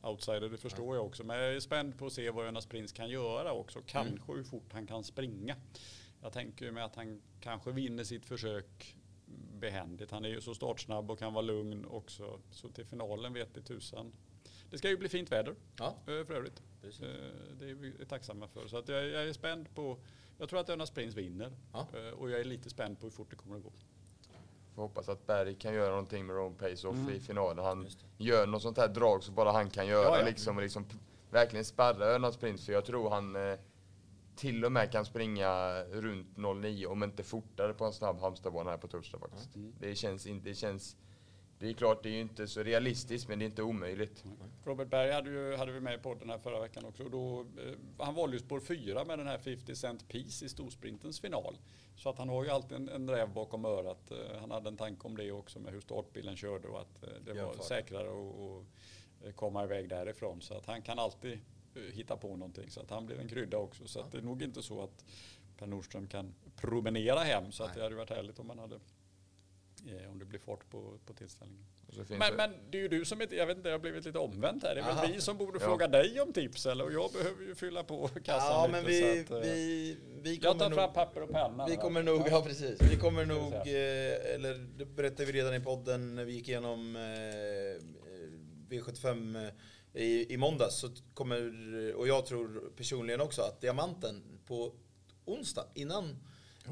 [0.03, 1.25] outsider, det förstår jag också.
[1.25, 3.83] Men jag är spänd på att se vad Önas Prins kan göra också.
[3.87, 4.37] Kanske mm.
[4.37, 5.57] hur fort han kan springa.
[6.23, 8.97] Jag tänker mig att han kanske vinner sitt försök
[9.61, 10.11] behändigt.
[10.11, 12.41] Han är ju så startsnabb och kan vara lugn också.
[12.51, 14.13] Så till finalen vet det tusan.
[14.71, 15.87] Det ska ju bli fint väder ja.
[15.87, 16.63] Eh, för övrigt.
[16.83, 17.03] Precis.
[17.03, 17.09] Eh,
[17.59, 18.67] det är vi tacksamma för.
[18.67, 19.99] Så att jag, jag är spänd på,
[20.39, 21.53] jag tror att Önas Prins vinner.
[21.73, 21.87] Ja.
[21.95, 23.73] Eh, och jag är lite spänd på hur fort det kommer att gå.
[24.75, 27.11] Får hoppas att Berg kan göra någonting med Rome Pace-Off mm.
[27.15, 27.65] i finalen.
[27.65, 30.05] Han gör något sånt här drag som bara han kan göra.
[30.05, 30.27] Ja, ja.
[30.27, 30.87] Liksom, liksom
[31.31, 32.67] verkligen spärra Önas Prins.
[32.67, 33.37] För jag tror han
[34.41, 38.79] till och med kan springa runt 09 om inte fortare på en snabb Halmstadbana här
[38.79, 39.57] på torsdag faktiskt.
[39.57, 39.75] Mm.
[39.81, 40.97] Det känns inte, det känns
[41.59, 44.25] det är klart, det är ju inte så realistiskt, men det är inte omöjligt.
[44.25, 44.37] Mm.
[44.65, 47.05] Robert Berg hade, ju, hade vi med i podden här förra veckan också.
[47.05, 50.49] Och då, eh, han valde ju spår 4 med den här 50 Cent Piece i
[50.49, 51.59] storsprintens final.
[51.97, 54.11] Så att han har ju alltid en, en räv bakom örat.
[54.11, 57.09] Eh, han hade en tanke om det också med hur startbilen körde och att eh,
[57.25, 60.41] det var säkrare att komma iväg därifrån.
[60.41, 61.39] Så att han kan alltid Eh,
[61.93, 62.71] hitta på någonting.
[62.71, 63.87] Så att han blev en krydda också.
[63.87, 65.05] Så att det är nog inte så att
[65.59, 67.53] Per Nordström kan promenera hem.
[67.53, 68.75] Så att det hade varit härligt om man hade
[69.87, 71.67] eh, om det blir fart på, på tillställningen.
[72.09, 74.19] Men, men det är ju du som, inte, jag vet inte, jag har blivit lite
[74.19, 74.75] omvänt här.
[74.75, 75.03] Det är Aha.
[75.03, 75.67] väl vi som borde ja.
[75.67, 76.85] fråga dig om tips eller?
[76.85, 78.77] Och jag behöver ju fylla på kassan ja, lite.
[78.77, 81.67] Men vi, att, eh, vi, vi jag tar fram papper och penna.
[81.67, 82.83] Vi kommer nog, ja precis.
[82.83, 83.53] Vi kommer nog,
[84.35, 86.97] eller det berättade vi redan i podden när vi gick igenom
[88.69, 89.51] V75
[89.95, 94.73] i, i måndags så kommer, och jag tror personligen också att diamanten på
[95.25, 96.17] onsdag innan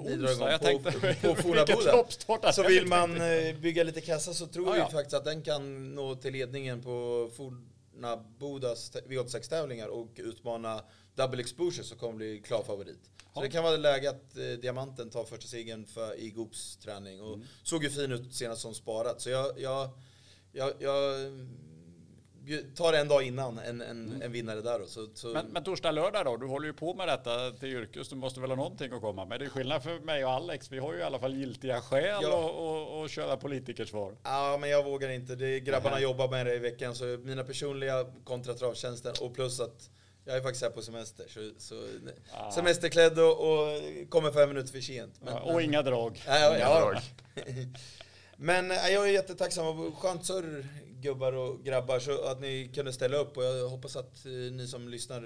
[0.05, 2.53] ni drar igång på, på, på Fornaboda.
[2.53, 4.89] Så vill man eh, bygga lite kassa så tror ah, vi ja.
[4.91, 10.83] faktiskt att den kan nå till ledningen på Fornabodas V86-tävlingar och utmana
[11.15, 13.11] double exposure som kommer bli klar favorit.
[13.35, 17.23] Så det kan vara läge att eh, Diamanten tar första segern för, i Goops träning.
[17.23, 17.47] Och mm.
[17.63, 19.21] såg ju fin ut senast som sparat.
[19.21, 19.91] Så jag, jag,
[20.53, 21.15] jag, jag
[22.75, 24.23] tar en dag innan en, en, mm.
[24.23, 24.79] en vinnare där.
[24.79, 25.29] Då, så, så.
[25.29, 26.37] Men, men torsdag, lördag då?
[26.37, 28.09] Du håller ju på med detta till yrkes.
[28.09, 29.41] Du måste väl ha någonting att komma med?
[29.41, 30.73] Det är skillnad för mig och Alex.
[30.73, 33.05] Vi har ju i alla fall giltiga skäl ja.
[33.05, 34.17] att köra politikersvar.
[34.23, 35.35] Ja, men jag vågar inte.
[35.35, 36.03] Det grabbarna mm.
[36.03, 36.95] jobbar med det i veckan.
[36.95, 39.91] Så mina personliga kontra travtjänsten och plus att
[40.25, 41.27] jag är faktiskt här på semester.
[41.29, 41.75] Så, så
[42.33, 42.51] ah.
[42.51, 45.15] Semesterklädd och, och, kommer fem minuter för sent.
[45.21, 46.23] Men, ja, och men, inga drag.
[46.27, 46.81] Ja, inga ja.
[46.81, 46.97] drag.
[48.37, 49.93] men jag är jättetacksam.
[49.93, 50.67] Skönt surr
[51.01, 54.67] gubbar och grabbar så att ni kunde ställa upp och jag hoppas att eh, ni
[54.67, 55.21] som lyssnar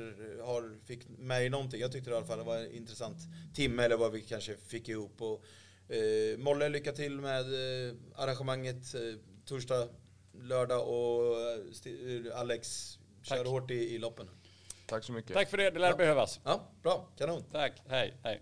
[0.44, 1.80] har, fick med er någonting.
[1.80, 3.16] Jag tyckte i alla fall det var en intressant
[3.54, 5.22] timme eller vad vi kanske fick ihop.
[5.22, 5.44] Och,
[5.94, 7.40] eh, Molle, lycka till med
[7.88, 9.00] eh, arrangemanget eh,
[9.44, 9.88] torsdag,
[10.40, 13.46] lördag och eh, Alex, kör Tack.
[13.46, 14.28] hårt i, i loppen.
[14.86, 15.32] Tack så mycket.
[15.32, 15.96] Tack för det, det lär Ja.
[15.96, 16.40] behövas.
[16.44, 17.08] Ja, bra.
[17.18, 17.44] Kanon.
[17.52, 18.40] Tack, hej, hej.